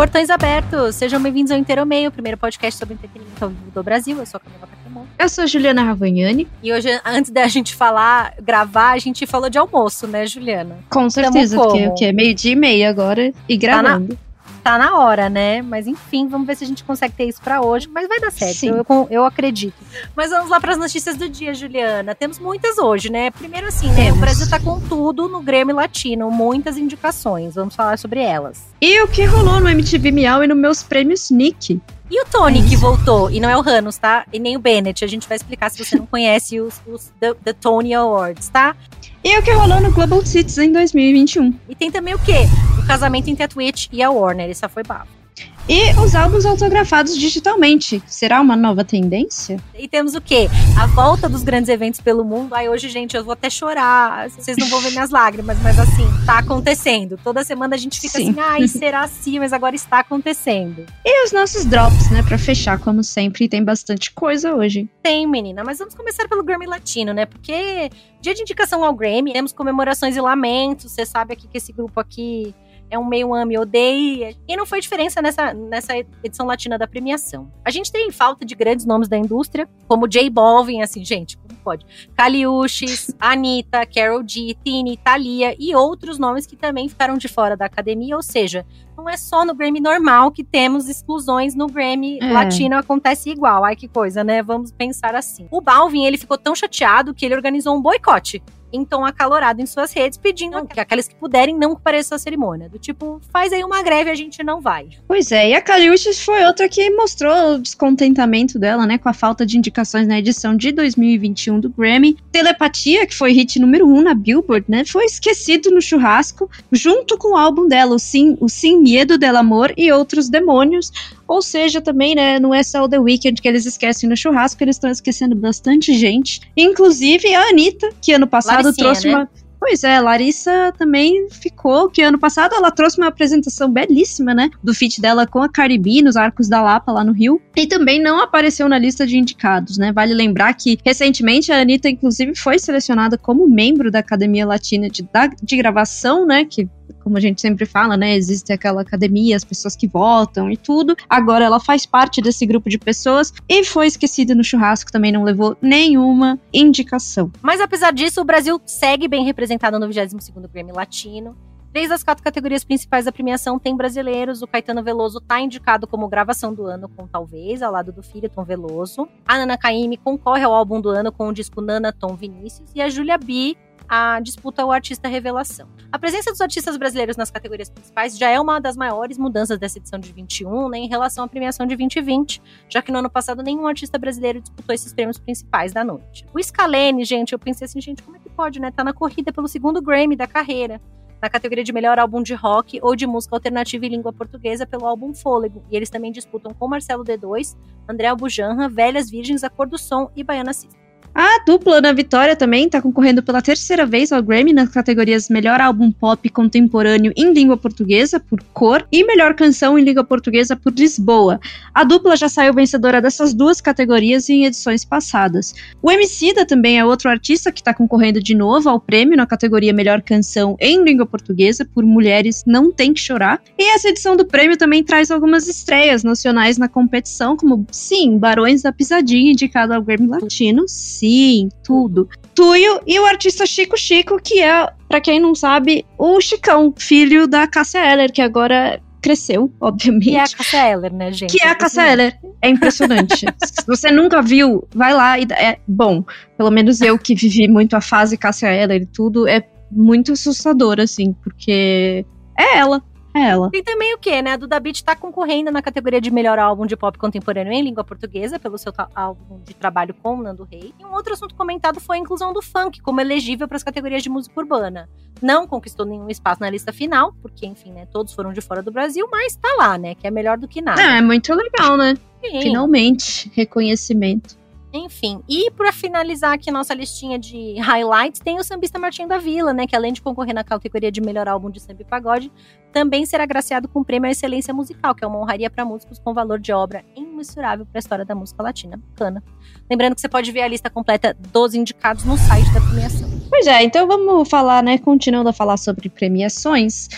[0.00, 3.82] Portões abertos, sejam bem-vindos ao Inteiro Meio, o primeiro podcast sobre entretenimento ao vivo do
[3.82, 4.16] Brasil.
[4.16, 5.04] Eu sou a Camila Paquemon.
[5.18, 6.48] Eu sou a Juliana Ravagnani.
[6.62, 10.78] E hoje, antes da gente falar, gravar, a gente falou de almoço, né, Juliana?
[10.88, 12.12] Com certeza, porque o quê?
[12.12, 14.14] Meio-dia e meia agora e gravando.
[14.14, 14.29] Tá na
[14.60, 15.62] tá na hora, né?
[15.62, 17.88] Mas enfim, vamos ver se a gente consegue ter isso para hoje.
[17.92, 19.74] Mas vai dar certo, eu, eu, eu, acredito.
[20.14, 22.14] Mas vamos lá para as notícias do dia, Juliana.
[22.14, 23.30] Temos muitas hoje, né?
[23.30, 24.12] Primeiro, assim, né?
[24.12, 27.54] O Brasil tá com tudo no Grêmio Latino, muitas indicações.
[27.54, 28.64] Vamos falar sobre elas.
[28.80, 31.80] E o que rolou no MTV Miau e nos meus prêmios Nick?
[32.10, 34.26] E o Tony, que voltou, e não é o Ranos, tá?
[34.32, 35.04] E nem o Bennett.
[35.04, 38.74] A gente vai explicar se você não conhece os, os the, the Tony Awards, tá?
[39.22, 41.54] E o que rolou no Global Citizen em 2021.
[41.68, 42.48] E tem também o quê?
[42.82, 44.50] O casamento entre a Twitch e a Warner.
[44.50, 45.19] Isso foi bafo.
[45.68, 48.02] E os álbuns autografados digitalmente.
[48.06, 49.62] Será uma nova tendência?
[49.78, 50.48] E temos o quê?
[50.76, 52.54] A volta dos grandes eventos pelo mundo.
[52.54, 54.28] Ai, hoje, gente, eu vou até chorar.
[54.30, 57.16] Vocês não vão ver minhas lágrimas, mas assim, tá acontecendo.
[57.22, 58.30] Toda semana a gente fica Sim.
[58.30, 59.38] assim, ai, será assim?
[59.38, 60.84] Mas agora está acontecendo.
[61.04, 62.24] E os nossos drops, né?
[62.24, 64.88] Pra fechar, como sempre, tem bastante coisa hoje.
[65.00, 65.62] Tem, menina.
[65.62, 67.26] Mas vamos começar pelo Grammy Latino, né?
[67.26, 70.90] Porque dia de indicação ao Grammy, temos comemorações e lamentos.
[70.90, 72.52] Você sabe aqui que esse grupo aqui
[72.90, 74.34] é um meio ame odeia.
[74.46, 77.50] E não foi diferença nessa, nessa edição latina da premiação.
[77.64, 81.58] A gente tem falta de grandes nomes da indústria, como J Balvin, assim, gente, como
[81.60, 81.86] pode?
[82.16, 87.66] Caliuches, Anitta, Carol G, Tini, Thalia e outros nomes que também ficaram de fora da
[87.66, 88.66] academia, ou seja,
[88.96, 92.32] não é só no Grammy normal que temos exclusões, no Grammy é.
[92.32, 93.64] latino acontece igual.
[93.64, 94.42] Ai que coisa, né?
[94.42, 95.46] Vamos pensar assim.
[95.50, 99.66] O Balvin, ele ficou tão chateado que ele organizou um boicote em tom acalorado em
[99.66, 102.68] suas redes, pedindo que aquelas que puderem não compareçam à cerimônia.
[102.68, 104.88] Do tipo, faz aí uma greve, a gente não vai.
[105.06, 109.12] Pois é, e a Caliuches foi outra que mostrou o descontentamento dela, né, com a
[109.12, 112.16] falta de indicações na edição de 2021 do Grammy.
[112.32, 117.32] Telepatia, que foi hit número um na Billboard, né, foi esquecido no churrasco, junto com
[117.32, 120.90] o álbum dela, o Sim, o Sim Medo del Amor e Outros Demônios,
[121.30, 124.60] ou seja, também, né, não é só o The Weeknd que eles esquecem no churrasco,
[124.64, 126.40] eles estão esquecendo bastante gente.
[126.56, 129.14] Inclusive a Anitta, que ano passado Laricinha, trouxe né?
[129.14, 129.30] uma.
[129.60, 134.50] Pois é, Larissa também ficou, que ano passado ela trouxe uma apresentação belíssima, né?
[134.64, 137.40] Do feat dela com a Cardi B nos Arcos da Lapa, lá no Rio.
[137.54, 139.92] E também não apareceu na lista de indicados, né?
[139.92, 145.06] Vale lembrar que, recentemente, a Anitta, inclusive, foi selecionada como membro da Academia Latina de,
[145.42, 146.44] de Gravação, né?
[146.44, 146.66] Que
[147.02, 148.14] como a gente sempre fala, né?
[148.14, 150.96] Existe aquela academia, as pessoas que votam e tudo.
[151.08, 155.24] Agora ela faz parte desse grupo de pessoas e foi esquecida no churrasco, também não
[155.24, 157.30] levou nenhuma indicação.
[157.42, 161.36] Mas apesar disso, o Brasil segue bem representado no 22º Grammy Latino.
[161.72, 164.42] Três das quatro categorias principais da premiação tem brasileiros.
[164.42, 168.28] O Caetano Veloso está indicado como gravação do ano com Talvez, ao lado do filho
[168.28, 169.08] Tom Veloso.
[169.24, 172.70] A Nana Caymmi concorre ao álbum do ano com o disco Nana Tom Vinícius.
[172.74, 173.56] E a Julia B
[173.92, 175.68] a disputa o artista revelação.
[175.90, 179.78] A presença dos artistas brasileiros nas categorias principais já é uma das maiores mudanças dessa
[179.78, 183.42] edição de 21, né, em relação à premiação de 2020, já que no ano passado
[183.42, 186.24] nenhum artista brasileiro disputou esses prêmios principais da noite.
[186.32, 188.70] O Scalene, gente, eu pensei assim, gente, como é que pode, né?
[188.70, 190.80] Tá na corrida pelo segundo Grammy da carreira
[191.20, 194.86] na categoria de melhor álbum de rock ou de música alternativa em língua portuguesa pelo
[194.86, 195.62] álbum Fôlego.
[195.70, 200.10] E eles também disputam com Marcelo D2, André Albujanra, Velhas Virgens, A Cor do Som
[200.16, 200.79] e Baiana System.
[201.12, 205.60] A dupla na Vitória também está concorrendo pela terceira vez ao Grammy nas categorias Melhor
[205.60, 210.72] Álbum Pop Contemporâneo em Língua Portuguesa, por Cor, e Melhor Canção em Língua Portuguesa, por
[210.72, 211.40] Lisboa.
[211.74, 215.52] A dupla já saiu vencedora dessas duas categorias em edições passadas.
[215.82, 219.72] O Emicida também é outro artista que está concorrendo de novo ao prêmio na categoria
[219.72, 223.42] Melhor Canção em Língua Portuguesa, por Mulheres Não Tem Que Chorar.
[223.58, 228.62] E essa edição do prêmio também traz algumas estreias nacionais na competição, como, sim, Barões
[228.62, 230.68] da Pisadinha, indicado ao Grammy Latino,
[231.00, 232.06] Sim, tudo.
[232.34, 237.26] Tuyo e o artista Chico Chico, que é, para quem não sabe, o Chicão, filho
[237.26, 240.10] da Cássia Eller, que agora cresceu, obviamente.
[240.10, 241.32] Que é a Cássia Eller, né, gente?
[241.32, 242.18] Que é a Cássia Eller.
[242.42, 243.24] É impressionante.
[243.42, 246.04] Se você nunca viu, vai lá e é bom.
[246.36, 249.42] Pelo menos eu que vivi muito a fase Cássia Eller e tudo, é
[249.72, 252.04] muito assustador, assim, porque
[252.38, 252.82] é ela.
[253.14, 253.50] Ela.
[253.50, 254.32] Tem também o quê, né?
[254.32, 257.82] A Duda Beat tá concorrendo na categoria de melhor álbum de pop contemporâneo em língua
[257.82, 260.72] portuguesa, pelo seu álbum de trabalho com Nando Rei.
[260.78, 264.02] E um outro assunto comentado foi a inclusão do funk como elegível para as categorias
[264.02, 264.88] de música urbana.
[265.20, 267.86] Não conquistou nenhum espaço na lista final, porque, enfim, né?
[267.92, 269.94] Todos foram de fora do Brasil, mas tá lá, né?
[269.94, 270.80] Que é melhor do que nada.
[270.80, 271.94] É, é muito legal, né?
[272.24, 272.40] Sim.
[272.40, 274.39] Finalmente, reconhecimento.
[274.72, 279.52] Enfim, e para finalizar aqui nossa listinha de highlights, tem o sambista Martinho da Vila,
[279.52, 282.30] né, que além de concorrer na categoria de melhor álbum de samba e pagode,
[282.72, 285.98] também será agraciado com o prêmio à excelência musical, que é uma honraria para músicos
[285.98, 288.80] com valor de obra imensurável para a história da música latina.
[288.90, 289.22] Bacana.
[289.68, 293.10] Lembrando que você pode ver a lista completa dos indicados no site da premiação.
[293.28, 296.88] Pois é, então vamos falar, né, continuando a falar sobre premiações.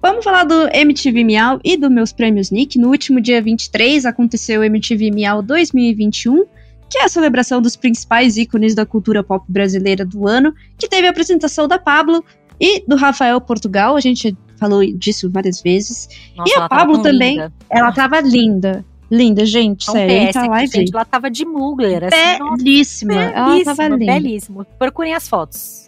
[0.00, 2.76] Vamos falar do MTV Miau e dos meus prêmios Nick.
[2.76, 6.44] No último dia 23 aconteceu o MTV Miau 2021,
[6.92, 11.06] que é a celebração dos principais ícones da cultura pop brasileira do ano, que teve
[11.06, 12.22] a apresentação da Pablo
[12.60, 13.96] e do Rafael Portugal.
[13.96, 16.06] A gente falou disso várias vezes.
[16.36, 17.52] Nossa, e a Pablo também, linda.
[17.70, 18.84] ela tava linda.
[19.10, 20.14] Linda, gente, Então, sério.
[20.16, 20.78] Entra aqui, lá e vê.
[20.80, 23.14] gente, ela tava de Mugler, assim, nossa, Belíssima.
[23.14, 24.12] Ela tava linda.
[24.12, 24.66] belíssimo.
[24.78, 25.81] Procurem as fotos.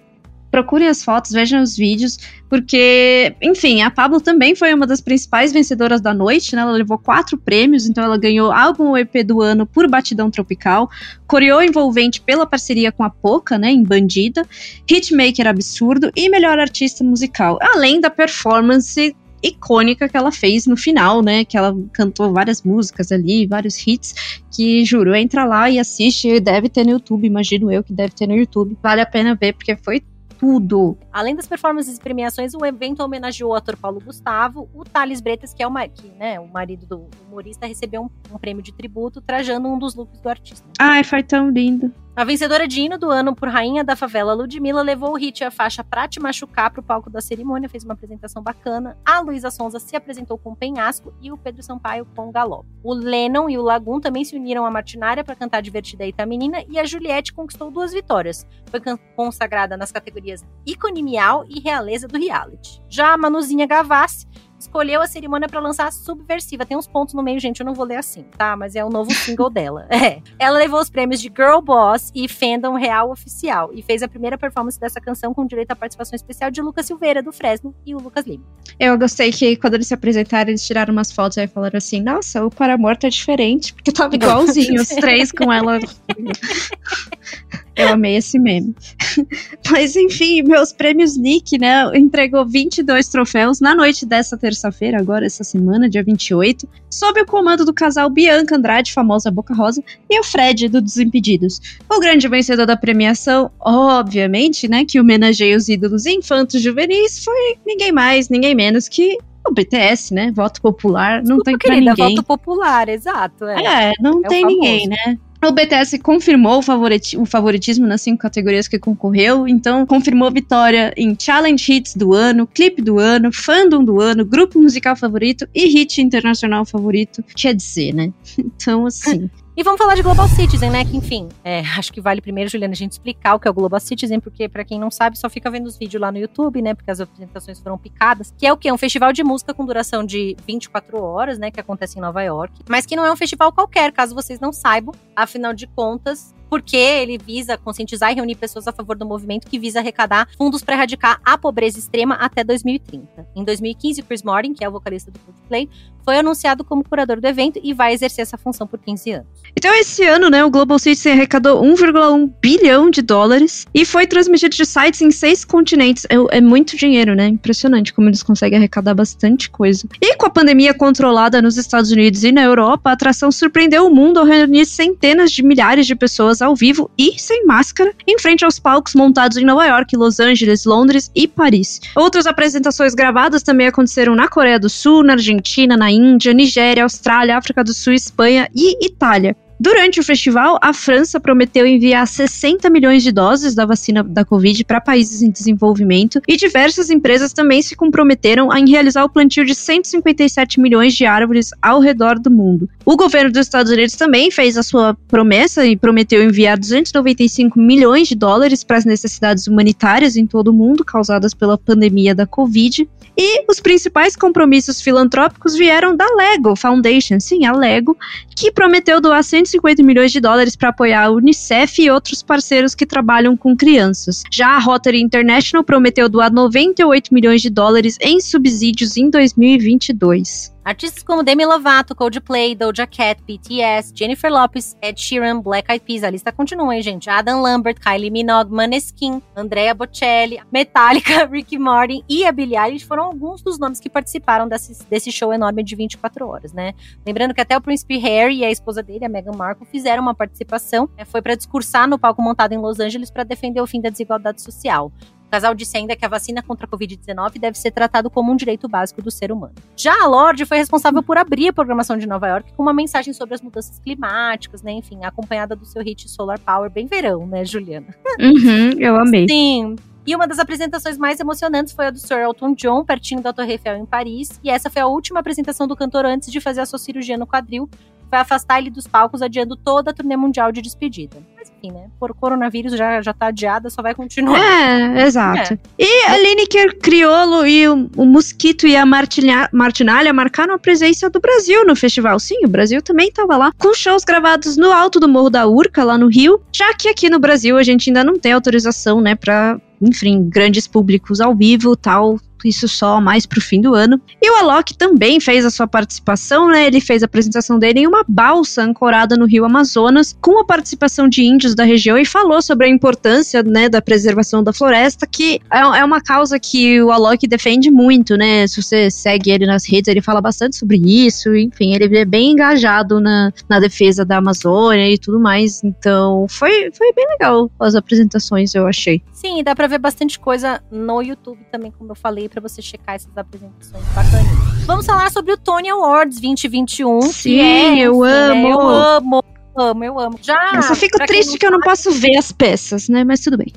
[0.55, 2.17] Procurem as fotos, vejam os vídeos,
[2.49, 6.63] porque, enfim, a Pablo também foi uma das principais vencedoras da noite, né?
[6.63, 10.89] Ela levou quatro prêmios, então ela ganhou álbum EP do ano por Batidão Tropical,
[11.27, 14.47] coreou envolvente pela parceria com a Poca, né, em Bandida,
[14.89, 19.13] hitmaker absurdo e melhor artista musical, além da performance
[19.43, 21.45] icônica que ela fez no final, né?
[21.45, 24.15] Que ela cantou várias músicas ali, vários hits,
[24.55, 28.29] que juro, entra lá e assiste, deve ter no YouTube, imagino eu que deve ter
[28.29, 28.79] no YouTube.
[28.81, 30.01] Vale a pena ver, porque foi
[30.45, 30.99] tudo.
[31.11, 35.55] Além das performances e premiações, o evento homenageou o ator Paulo Gustavo, o Thales Bretas,
[35.55, 38.73] que é o, ma- que, né, o marido do humorista, recebeu um, um prêmio de
[38.73, 40.67] tributo, trajando um dos looks do artista.
[40.79, 41.91] Ai, foi tão lindo.
[42.17, 45.45] A vencedora de hino do ano por Rainha da Favela, Ludmilla, levou o hit e
[45.45, 48.97] a faixa Pra Te Machucar pro palco da cerimônia, fez uma apresentação bacana.
[49.05, 52.69] A Luísa Sonza se apresentou com Penhasco e o Pedro Sampaio com Galope.
[52.85, 56.65] O Lennon e o Lagum também se uniram à Martinária para cantar Divertida Eita Menina
[56.69, 58.47] e a Juliette conquistou duas vitórias.
[58.67, 58.81] Foi
[59.17, 62.81] consagrada nas categorias Iconimial e Realeza do Reality.
[62.89, 64.25] Já a Manuzinha Gavassi
[64.65, 66.65] escolheu a cerimônia para lançar Subversiva.
[66.67, 68.57] Tem uns pontos no meio, gente, eu não vou ler assim, tá?
[68.57, 69.87] Mas é o novo single dela.
[69.91, 70.21] É.
[70.39, 74.37] Ela levou os prêmios de Girl Boss e Fandom Real Oficial e fez a primeira
[74.37, 77.99] performance dessa canção com direito à participação especial de Lucas Silveira, do Fresno, e o
[77.99, 78.45] Lucas Lima.
[78.79, 82.45] Eu gostei que quando eles se apresentaram, eles tiraram umas fotos e falaram assim: Nossa,
[82.45, 85.79] o Paramore tá diferente, porque tava igualzinho os três com ela.
[87.77, 88.75] Eu amei esse meme.
[89.71, 91.85] Mas enfim, meus prêmios Nick, né?
[91.97, 97.65] Entregou 22 troféus na noite dessa terça-feira, agora essa semana, dia 28, sob o comando
[97.65, 101.61] do casal Bianca Andrade, famosa Boca Rosa, e o Fred, do Desimpedidos.
[101.91, 107.93] O grande vencedor da premiação, obviamente, né, que homenageia os ídolos infantos juvenis, foi ninguém
[107.93, 110.33] mais, ninguém menos que o BTS, né?
[110.35, 112.17] Voto popular, não Desculpa, tem pra querida, ninguém.
[112.17, 113.45] voto popular, exato.
[113.45, 113.91] É.
[113.91, 115.19] É, não É tem ninguém, né?
[115.49, 120.93] O BTS confirmou o, favoriti- o favoritismo nas cinco categorias que concorreu, então confirmou vitória
[120.97, 125.67] em Challenge Hits do ano, Clipe do ano, Fandom do ano, Grupo Musical favorito e
[125.67, 127.23] Hit Internacional favorito.
[127.37, 128.13] Quer dizer, né?
[128.57, 129.29] Então, assim.
[129.57, 130.85] E vamos falar de Global Citizen, né?
[130.85, 133.55] Que, enfim, é, acho que vale primeiro, Juliana, a gente explicar o que é o
[133.55, 136.61] Global Citizen, porque, pra quem não sabe, só fica vendo os vídeos lá no YouTube,
[136.61, 136.75] né?
[136.75, 138.35] Porque as apresentações foram picadas.
[138.37, 138.73] Que é o quê?
[138.73, 141.53] Um festival de música com duração de 24 horas, né?
[141.53, 142.53] Que acontece em Nova York.
[142.69, 144.93] Mas que não é um festival qualquer, caso vocês não saibam.
[145.15, 149.59] Afinal de contas, porque ele visa conscientizar e reunir pessoas a favor do movimento que
[149.59, 153.27] visa arrecadar fundos para erradicar a pobreza extrema até 2030.
[153.35, 155.69] Em 2015, Chris Martin, que é o vocalista do Coldplay,
[156.05, 159.27] foi anunciado como curador do evento e vai exercer essa função por 15 anos.
[159.57, 164.55] Então, esse ano, né, o Global Citizen arrecadou 1,1 bilhão de dólares e foi transmitido
[164.55, 166.05] de sites em seis continentes.
[166.11, 167.29] É, é muito dinheiro, né?
[167.29, 169.89] Impressionante como eles conseguem arrecadar bastante coisa.
[170.01, 173.95] E com a pandemia controlada nos Estados Unidos e na Europa, a atração surpreendeu o
[173.95, 178.45] mundo ao reunir centenas de milhares de pessoas ao vivo e sem máscara em frente
[178.45, 181.81] aos palcos montados em Nova York, Los Angeles, Londres e Paris.
[181.95, 187.37] Outras apresentações gravadas também aconteceram na Coreia do Sul, na Argentina, na Índia, Nigéria, Austrália,
[187.37, 189.37] África do Sul, Espanha e Itália.
[189.65, 194.63] Durante o festival, a França prometeu enviar 60 milhões de doses da vacina da Covid
[194.63, 199.55] para países em desenvolvimento e diversas empresas também se comprometeram em realizar o plantio de
[199.55, 202.69] 157 milhões de árvores ao redor do mundo.
[202.85, 208.07] O governo dos Estados Unidos também fez a sua promessa e prometeu enviar 295 milhões
[208.07, 212.87] de dólares para as necessidades humanitárias em todo o mundo causadas pela pandemia da Covid.
[213.17, 217.97] E os principais compromissos filantrópicos vieram da Lego Foundation, sim, a Lego,
[218.37, 222.85] que prometeu doar 150 milhões de dólares para apoiar a Unicef e outros parceiros que
[222.85, 224.23] trabalham com crianças.
[224.33, 230.54] Já a Rotary International prometeu doar 98 milhões de dólares em subsídios em 2022.
[230.65, 236.03] Artistas como Demi Lovato, Coldplay, Doja Cat, BTS, Jennifer Lopez, Ed Sheeran, Black Eyed Peas,
[236.03, 237.11] a lista continua, hein, gente?
[237.11, 243.05] Adam Lambert, Kylie Minogue, Maneskin, Andrea Bocelli, Metallica, Ricky Martin e a Billie Eilish foram
[243.05, 246.73] alguns dos nomes que participaram desse, desse show enorme de 24 horas, né?
[247.05, 250.15] Lembrando que até o príncipe Harry e a esposa dele, a Meghan Markle, fizeram uma
[250.15, 253.83] participação, né, foi para discursar no palco montado em Los Angeles para defender o fim
[253.83, 254.91] da desigualdade social.
[255.35, 258.37] O casal disse ainda que a vacina contra a Covid-19 deve ser tratado como um
[258.37, 259.53] direito básico do ser humano.
[259.77, 263.13] Já a Lorde foi responsável por abrir a programação de Nova York com uma mensagem
[263.13, 264.71] sobre as mudanças climáticas, né?
[264.71, 267.89] Enfim, acompanhada do seu hit Solar Power, bem verão, né, Juliana?
[268.21, 269.27] Uhum, eu amei.
[269.29, 269.75] Sim.
[270.07, 273.55] E uma das apresentações mais emocionantes foi a do Sir Elton John, pertinho da Torre
[273.55, 274.39] Eiffel em Paris.
[274.45, 277.27] E essa foi a última apresentação do cantor antes de fazer a sua cirurgia no
[277.27, 277.69] quadril,
[278.15, 281.17] vai afastar ele dos palcos, adiando toda a turnê mundial de despedida.
[281.37, 281.89] Mas enfim, né?
[281.99, 284.39] Por coronavírus já, já tá adiada, só vai continuar.
[284.39, 285.55] É, exato.
[285.55, 285.59] É.
[285.79, 291.11] E a Lineker Criolo e o, o Mosquito e a Martinha, Martinalha marcaram a presença
[291.11, 292.19] do Brasil no festival.
[292.21, 295.83] Sim, o Brasil também tava lá, com shows gravados no alto do Morro da Urca,
[295.83, 299.15] lá no Rio, já que aqui no Brasil a gente ainda não tem autorização, né,
[299.15, 302.19] pra enfim, grandes públicos ao vivo, tal,
[302.49, 304.01] isso só mais pro fim do ano.
[304.21, 306.67] E o Alok também fez a sua participação, né?
[306.67, 311.09] Ele fez a apresentação dele em uma balsa ancorada no Rio Amazonas, com a participação
[311.09, 315.41] de índios da região e falou sobre a importância, né, da preservação da floresta, que
[315.53, 318.47] é, é uma causa que o Alok defende muito, né?
[318.47, 322.33] Se você segue ele nas redes, ele fala bastante sobre isso, enfim, ele é bem
[322.33, 325.63] engajado na, na defesa da Amazônia e tudo mais.
[325.65, 329.03] Então, foi, foi bem legal as apresentações, eu achei.
[329.13, 332.97] Sim, dá pra ver bastante coisa no YouTube também, como eu falei, para você checar
[332.97, 334.65] essas apresentações bacaninhas.
[334.67, 337.03] Vamos falar sobre o Tony Awards 2021.
[337.03, 338.43] Sim, é, eu enfim, amo.
[338.43, 339.25] Né, eu amo,
[339.57, 340.19] amo, eu amo.
[340.21, 343.05] Já, eu só fico triste que eu não posso ver as peças, né?
[343.05, 343.53] Mas tudo bem.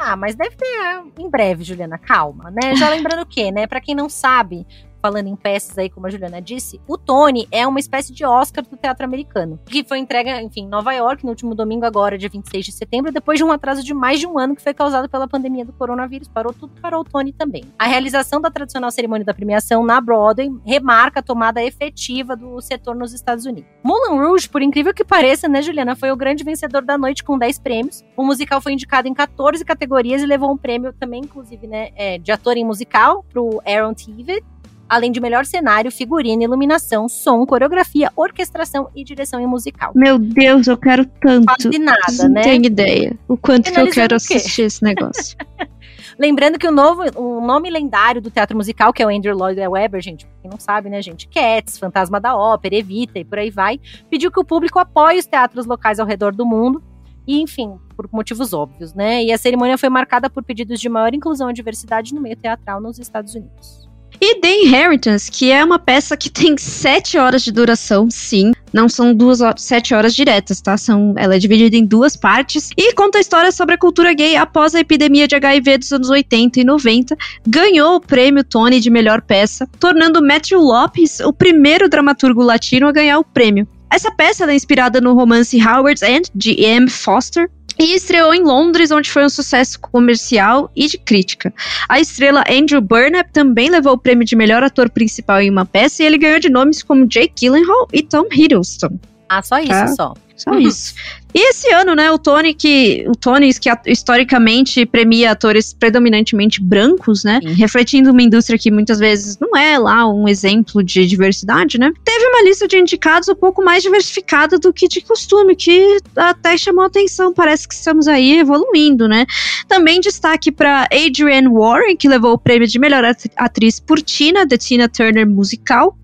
[0.00, 2.74] Ah, mas deve ter em breve, Juliana, calma, né?
[2.74, 3.66] Já lembrando o quê, né?
[3.66, 4.66] Para quem não sabe,
[5.06, 8.64] falando em peças aí, como a Juliana disse, o Tony é uma espécie de Oscar
[8.64, 12.28] do teatro americano, que foi entregue, enfim, em Nova York no último domingo agora, dia
[12.28, 15.08] 26 de setembro, depois de um atraso de mais de um ano que foi causado
[15.08, 16.26] pela pandemia do coronavírus.
[16.26, 17.62] Parou tudo, parou o Tony também.
[17.78, 22.96] A realização da tradicional cerimônia da premiação na Broadway remarca a tomada efetiva do setor
[22.96, 23.70] nos Estados Unidos.
[23.84, 27.38] Moulin Rouge, por incrível que pareça, né, Juliana, foi o grande vencedor da noite com
[27.38, 28.04] 10 prêmios.
[28.16, 32.18] O musical foi indicado em 14 categorias e levou um prêmio também, inclusive, né, é,
[32.18, 34.44] de ator em musical pro Aaron Tveit
[34.88, 39.92] além de melhor cenário, figurino, iluminação, som, coreografia, orquestração e direção em musical.
[39.94, 41.46] Meu Deus, eu quero tanto.
[41.46, 42.34] Quase nada, Não né?
[42.34, 45.36] Não tenho ideia o quanto que eu quero assistir esse negócio.
[46.18, 49.60] Lembrando que o novo, o nome lendário do teatro musical, que é o Andrew Lloyd
[49.60, 51.28] Webber, gente, quem não sabe, né, gente?
[51.28, 53.78] Cats, Fantasma da Ópera, Evita e por aí vai,
[54.08, 56.82] pediu que o público apoie os teatros locais ao redor do mundo.
[57.26, 59.24] E, enfim, por motivos óbvios, né?
[59.24, 62.80] E a cerimônia foi marcada por pedidos de maior inclusão e diversidade no meio teatral
[62.80, 63.85] nos Estados Unidos.
[64.20, 68.52] E The Inheritance, que é uma peça que tem sete horas de duração, sim.
[68.72, 70.76] Não são duas sete horas diretas, tá?
[70.76, 74.36] São, ela é dividida em duas partes e conta a história sobre a cultura gay
[74.36, 77.16] após a epidemia de HIV dos anos 80 e 90.
[77.46, 82.92] Ganhou o prêmio Tony de melhor peça, tornando Matthew Lopes o primeiro dramaturgo latino a
[82.92, 83.68] ganhar o prêmio.
[83.90, 86.88] Essa peça é inspirada no romance Howard's End, de E.M.
[86.88, 87.48] Foster,
[87.78, 91.52] e estreou em Londres, onde foi um sucesso comercial e de crítica.
[91.88, 96.02] A estrela Andrew Burnap também levou o prêmio de melhor ator principal em uma peça
[96.02, 98.98] e ele ganhou de nomes como Jake Gyllenhaal e Tom Hiddleston.
[99.28, 99.86] Ah, só isso, tá?
[99.88, 100.14] só.
[100.36, 100.58] Só uhum.
[100.58, 100.94] isso.
[101.34, 107.24] E esse ano, né, o Tony que o Tony que historicamente premia atores predominantemente brancos,
[107.24, 107.52] né, Sim.
[107.54, 111.90] refletindo uma indústria que muitas vezes não é lá um exemplo de diversidade, né?
[112.04, 116.56] Teve uma lista de indicados um pouco mais diversificada do que de costume, que até
[116.56, 117.32] chamou atenção.
[117.32, 119.26] Parece que estamos aí evoluindo, né?
[119.66, 123.04] Também destaque para Adrienne Warren, que levou o prêmio de melhor
[123.36, 125.96] atriz por Tina, The Tina Turner Musical.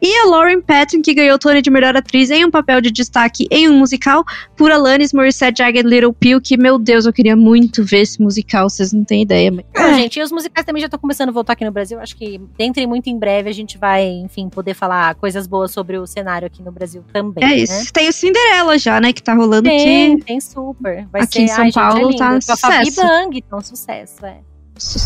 [0.00, 2.90] E a Lauren Patton, que ganhou o Tony de melhor atriz em um papel de
[2.90, 4.24] destaque em um musical,
[4.56, 8.68] por Alanis Morissette Jagged Little Pill, que, meu Deus, eu queria muito ver esse musical,
[8.68, 9.50] vocês não têm ideia.
[9.50, 9.64] Mas...
[9.74, 9.94] Não, é.
[9.94, 11.98] gente, e os musicais também já estão começando a voltar aqui no Brasil.
[12.00, 15.70] Acho que dentro e muito em breve a gente vai, enfim, poder falar coisas boas
[15.70, 17.44] sobre o cenário aqui no Brasil também.
[17.44, 17.72] É isso.
[17.72, 17.90] Né?
[17.92, 20.24] Tem o Cinderela já, né, que tá rolando tem, aqui.
[20.24, 21.06] Tem, super.
[21.12, 23.60] Vai aqui ser, em São ai, Paulo gente, é tá Com a Fabi Bang, então
[23.60, 24.38] sucesso, é.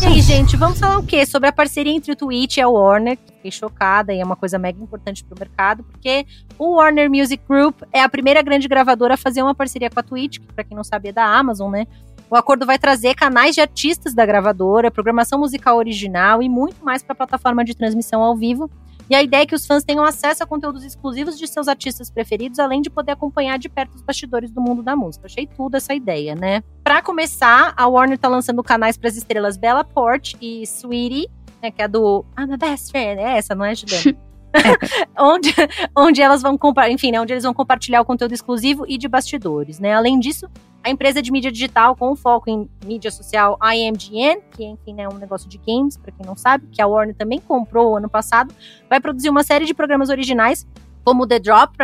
[0.03, 1.25] E aí, gente, vamos falar o quê?
[1.25, 3.17] Sobre a parceria entre o Twitch e a Warner.
[3.17, 6.27] Fiquei chocada e é uma coisa mega importante pro mercado, porque
[6.59, 10.03] o Warner Music Group é a primeira grande gravadora a fazer uma parceria com a
[10.03, 11.87] Twitch, que pra quem não sabe é da Amazon, né?
[12.29, 17.01] O acordo vai trazer canais de artistas da gravadora, programação musical original e muito mais
[17.01, 18.69] para a plataforma de transmissão ao vivo.
[19.09, 22.11] E a ideia é que os fãs tenham acesso a conteúdos exclusivos de seus artistas
[22.11, 25.25] preferidos, além de poder acompanhar de perto os bastidores do mundo da música.
[25.25, 26.63] Achei tudo essa ideia, né?
[26.83, 31.29] Para começar, a Warner tá lançando canais para as estrelas Bella Porte e Sweetie,
[31.61, 33.21] né, que é do I'm the best friend.
[33.21, 34.17] É essa, não é, Juliana?
[35.17, 35.49] onde,
[35.97, 36.57] onde elas vão
[36.89, 39.93] enfim, né, onde eles vão compartilhar o conteúdo exclusivo e de bastidores, né?
[39.93, 40.47] Além disso,
[40.83, 45.17] a empresa de mídia digital com foco em mídia social IMGN, que enfim é um
[45.17, 48.53] negócio de games, para quem não sabe, que a Warner também comprou ano passado,
[48.89, 50.67] vai produzir uma série de programas originais
[51.03, 51.75] como The Drop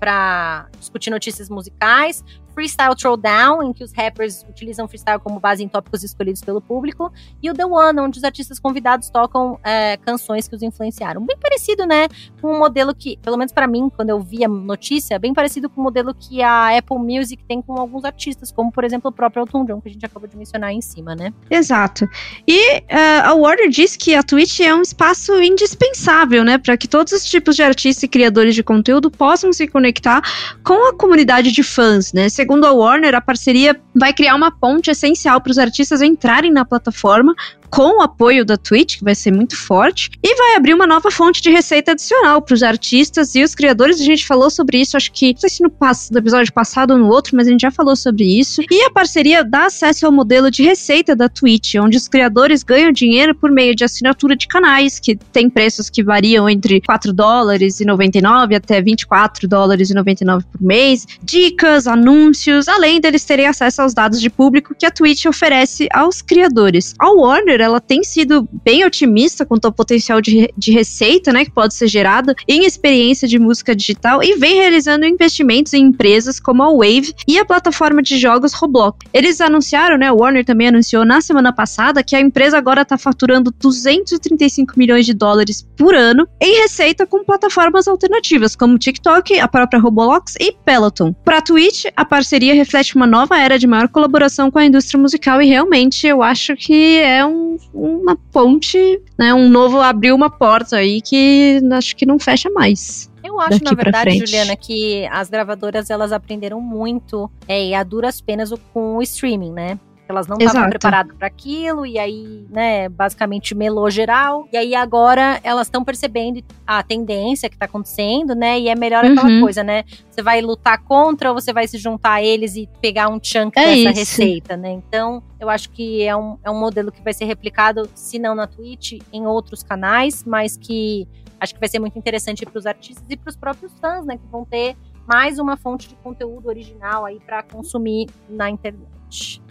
[0.00, 5.68] para discutir notícias musicais, Freestyle Throwdown, em que os rappers utilizam freestyle como base em
[5.68, 10.46] tópicos escolhidos pelo público, e o The One, onde os artistas convidados tocam é, canções
[10.46, 11.24] que os influenciaram.
[11.24, 12.08] Bem parecido, né,
[12.40, 15.68] com um modelo que, pelo menos para mim, quando eu vi a notícia, bem parecido
[15.68, 19.12] com o modelo que a Apple Music tem com alguns artistas, como por exemplo o
[19.12, 21.32] próprio Elton John, que a gente acabou de mencionar aí em cima, né?
[21.50, 22.08] Exato.
[22.46, 22.84] E uh,
[23.24, 27.24] a Warner diz que a Twitch é um espaço indispensável, né, para que todos os
[27.24, 30.22] tipos de artistas e criadores de conteúdo possam se conectar
[30.62, 32.28] com a comunidade de fãs, né?
[32.44, 36.62] Segundo a Warner, a parceria vai criar uma ponte essencial para os artistas entrarem na
[36.62, 37.34] plataforma
[37.74, 41.10] com o apoio da Twitch, que vai ser muito forte, e vai abrir uma nova
[41.10, 44.00] fonte de receita adicional para os artistas e os criadores.
[44.00, 45.72] A gente falou sobre isso, acho que, não sei se no,
[46.12, 48.62] no episódio passado ou no outro, mas a gente já falou sobre isso.
[48.70, 52.92] E a parceria dá acesso ao modelo de receita da Twitch, onde os criadores ganham
[52.92, 57.80] dinheiro por meio de assinatura de canais, que tem preços que variam entre 4 dólares
[57.80, 63.82] e 99 até 24 dólares e 99 por mês, dicas, anúncios, além deles terem acesso
[63.82, 66.94] aos dados de público que a Twitch oferece aos criadores.
[67.00, 71.50] A Warner ela tem sido bem otimista quanto ao potencial de, de receita, né, que
[71.50, 76.62] pode ser gerada em experiência de música digital e vem realizando investimentos em empresas como
[76.62, 78.98] a Wave e a plataforma de jogos Roblox.
[79.12, 83.52] Eles anunciaram, né, Warner também anunciou na semana passada que a empresa agora está faturando
[83.58, 89.80] 235 milhões de dólares por ano em receita com plataformas alternativas como TikTok, a própria
[89.80, 91.12] Roblox e Peloton.
[91.24, 95.00] Para a Twitch, a parceria reflete uma nova era de maior colaboração com a indústria
[95.00, 99.32] musical e realmente eu acho que é um uma ponte, né?
[99.34, 103.10] Um novo abriu uma porta aí que acho que não fecha mais.
[103.22, 108.20] Eu acho, na verdade, Juliana, que as gravadoras elas aprenderam muito é, e a duras
[108.20, 109.78] penas com o streaming, né?
[110.08, 114.46] Elas não estavam preparadas para aquilo, e aí, né, basicamente melou geral.
[114.52, 118.60] E aí agora elas estão percebendo a tendência que tá acontecendo, né?
[118.60, 119.40] E é melhor aquela uhum.
[119.40, 119.84] coisa, né?
[120.10, 123.58] Você vai lutar contra ou você vai se juntar a eles e pegar um chunk
[123.58, 124.00] é dessa isso.
[124.00, 124.72] receita, né?
[124.72, 128.34] Então, eu acho que é um, é um modelo que vai ser replicado, se não
[128.34, 131.08] na Twitch, em outros canais, mas que
[131.40, 134.18] acho que vai ser muito interessante para os artistas e para os próprios fãs, né?
[134.18, 139.42] Que vão ter mais uma fonte de conteúdo original aí para consumir na internet.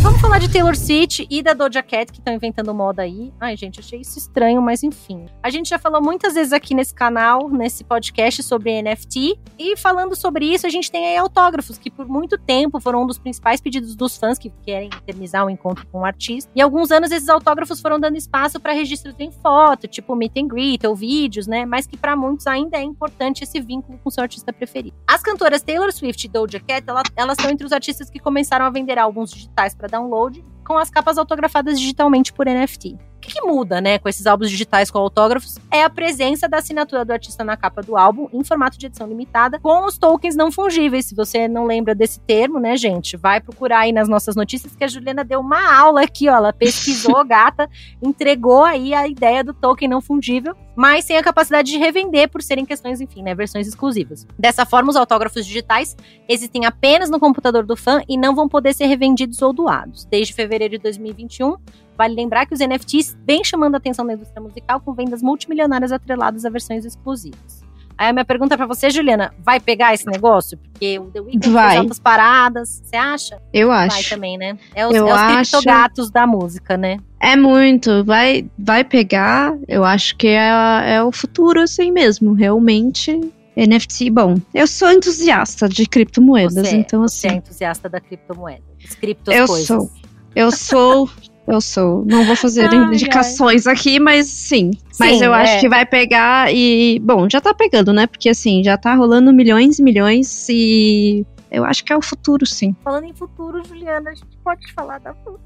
[0.00, 3.32] Vamos falar de Taylor Swift e da Doja Cat, que estão inventando moda aí.
[3.40, 5.26] Ai, gente, achei isso estranho, mas enfim.
[5.42, 9.38] A gente já falou muitas vezes aqui nesse canal, nesse podcast sobre NFT.
[9.58, 13.06] E falando sobre isso, a gente tem aí autógrafos, que por muito tempo foram um
[13.06, 16.48] dos principais pedidos dos fãs que querem eternizar um encontro com um artista.
[16.54, 20.46] E alguns anos esses autógrafos foram dando espaço para registros em foto, tipo meet and
[20.46, 21.66] greet ou vídeos, né?
[21.66, 24.96] Mas que para muitos ainda é importante esse vínculo com seu artista preferido.
[25.06, 28.70] As cantoras Taylor Swift e Doja Cat, elas estão entre os artistas que começaram a
[28.70, 33.07] vender álbuns digitais para download com as capas autografadas digitalmente por NFT.
[33.28, 36.56] O que, que, muda, né, com esses álbuns digitais com autógrafos é a presença da
[36.56, 40.34] assinatura do artista na capa do álbum em formato de edição limitada com os tokens
[40.34, 41.04] não fungíveis.
[41.04, 44.82] Se você não lembra desse termo, né, gente, vai procurar aí nas nossas notícias que
[44.82, 47.68] a Juliana deu uma aula aqui, ó, ela pesquisou, gata,
[48.02, 52.40] entregou aí a ideia do token não fungível, mas sem a capacidade de revender por
[52.40, 54.26] serem questões, enfim, né, versões exclusivas.
[54.38, 55.94] Dessa forma, os autógrafos digitais
[56.26, 60.06] existem apenas no computador do fã e não vão poder ser revendidos ou doados.
[60.06, 61.56] Desde fevereiro de 2021,
[61.98, 65.90] Vale lembrar que os NFTs vêm chamando a atenção da indústria musical com vendas multimilionárias
[65.90, 67.66] atreladas a versões exclusivas.
[67.98, 70.56] Aí a minha pergunta para você, Juliana, vai pegar esse negócio?
[70.56, 71.70] Porque o The Weeknd vai.
[71.70, 73.42] fez altas paradas, você acha?
[73.52, 73.96] Eu acho.
[73.96, 74.56] Vai também, né?
[74.72, 76.98] É os, eu é os criptogatos da música, né?
[77.18, 83.18] É muito, vai, vai pegar, eu acho que é, é o futuro assim mesmo, realmente
[83.56, 87.18] NFT, bom, eu sou entusiasta de criptomoedas, você, então assim.
[87.18, 89.48] Você é assim, entusiasta da criptomoeda, das eu.
[89.48, 89.90] Sou,
[90.36, 91.10] eu sou
[91.48, 92.04] Eu sou.
[92.04, 93.72] Não vou fazer ai, indicações ai.
[93.72, 94.70] aqui, mas sim.
[94.72, 95.42] sim mas eu é.
[95.42, 97.00] acho que vai pegar e.
[97.02, 98.06] Bom, já tá pegando, né?
[98.06, 101.26] Porque assim, já tá rolando milhões e milhões e.
[101.50, 102.76] Eu acho que é o futuro, sim.
[102.84, 105.40] Falando em futuro, Juliana, a gente pode falar da fruta.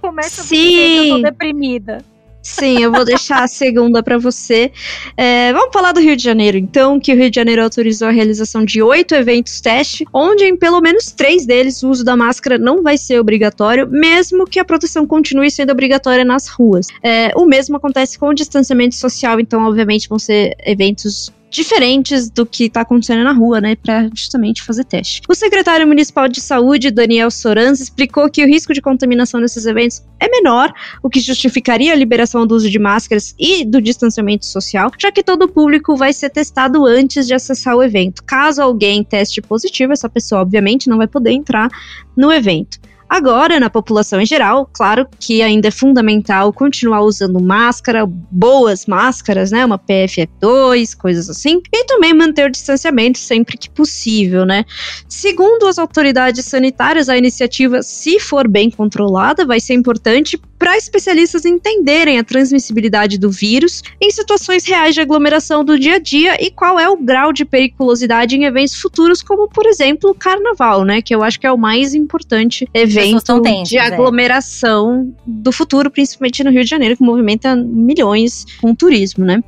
[0.00, 0.78] Começa sim.
[0.78, 2.04] a eu tô deprimida.
[2.44, 4.70] Sim, eu vou deixar a segunda para você.
[5.16, 8.10] É, vamos falar do Rio de Janeiro, então, que o Rio de Janeiro autorizou a
[8.10, 12.58] realização de oito eventos teste, onde em pelo menos três deles o uso da máscara
[12.58, 16.88] não vai ser obrigatório, mesmo que a proteção continue sendo obrigatória nas ruas.
[17.02, 22.44] É, o mesmo acontece com o distanciamento social, então, obviamente, vão ser eventos diferentes do
[22.44, 25.22] que está acontecendo na rua, né, para justamente fazer teste.
[25.28, 30.02] O secretário municipal de saúde, Daniel Sorans, explicou que o risco de contaminação nesses eventos
[30.18, 34.90] é menor, o que justificaria a liberação do uso de máscaras e do distanciamento social,
[34.98, 38.24] já que todo o público vai ser testado antes de acessar o evento.
[38.24, 41.68] Caso alguém teste positivo, essa pessoa obviamente não vai poder entrar
[42.16, 42.78] no evento.
[43.14, 49.52] Agora, na população em geral, claro que ainda é fundamental continuar usando máscara, boas máscaras,
[49.52, 49.64] né?
[49.64, 54.64] Uma PFF2, coisas assim, e também manter o distanciamento sempre que possível, né?
[55.08, 61.44] Segundo as autoridades sanitárias, a iniciativa, se for bem controlada, vai ser importante para especialistas
[61.44, 66.50] entenderem a transmissibilidade do vírus em situações reais de aglomeração do dia a dia e
[66.50, 71.02] qual é o grau de periculosidade em eventos futuros, como por exemplo o carnaval, né?
[71.02, 73.82] Que eu acho que é o mais importante evento de é.
[73.82, 75.22] aglomeração é.
[75.26, 79.44] do futuro, principalmente no Rio de Janeiro, que movimenta milhões com turismo, né?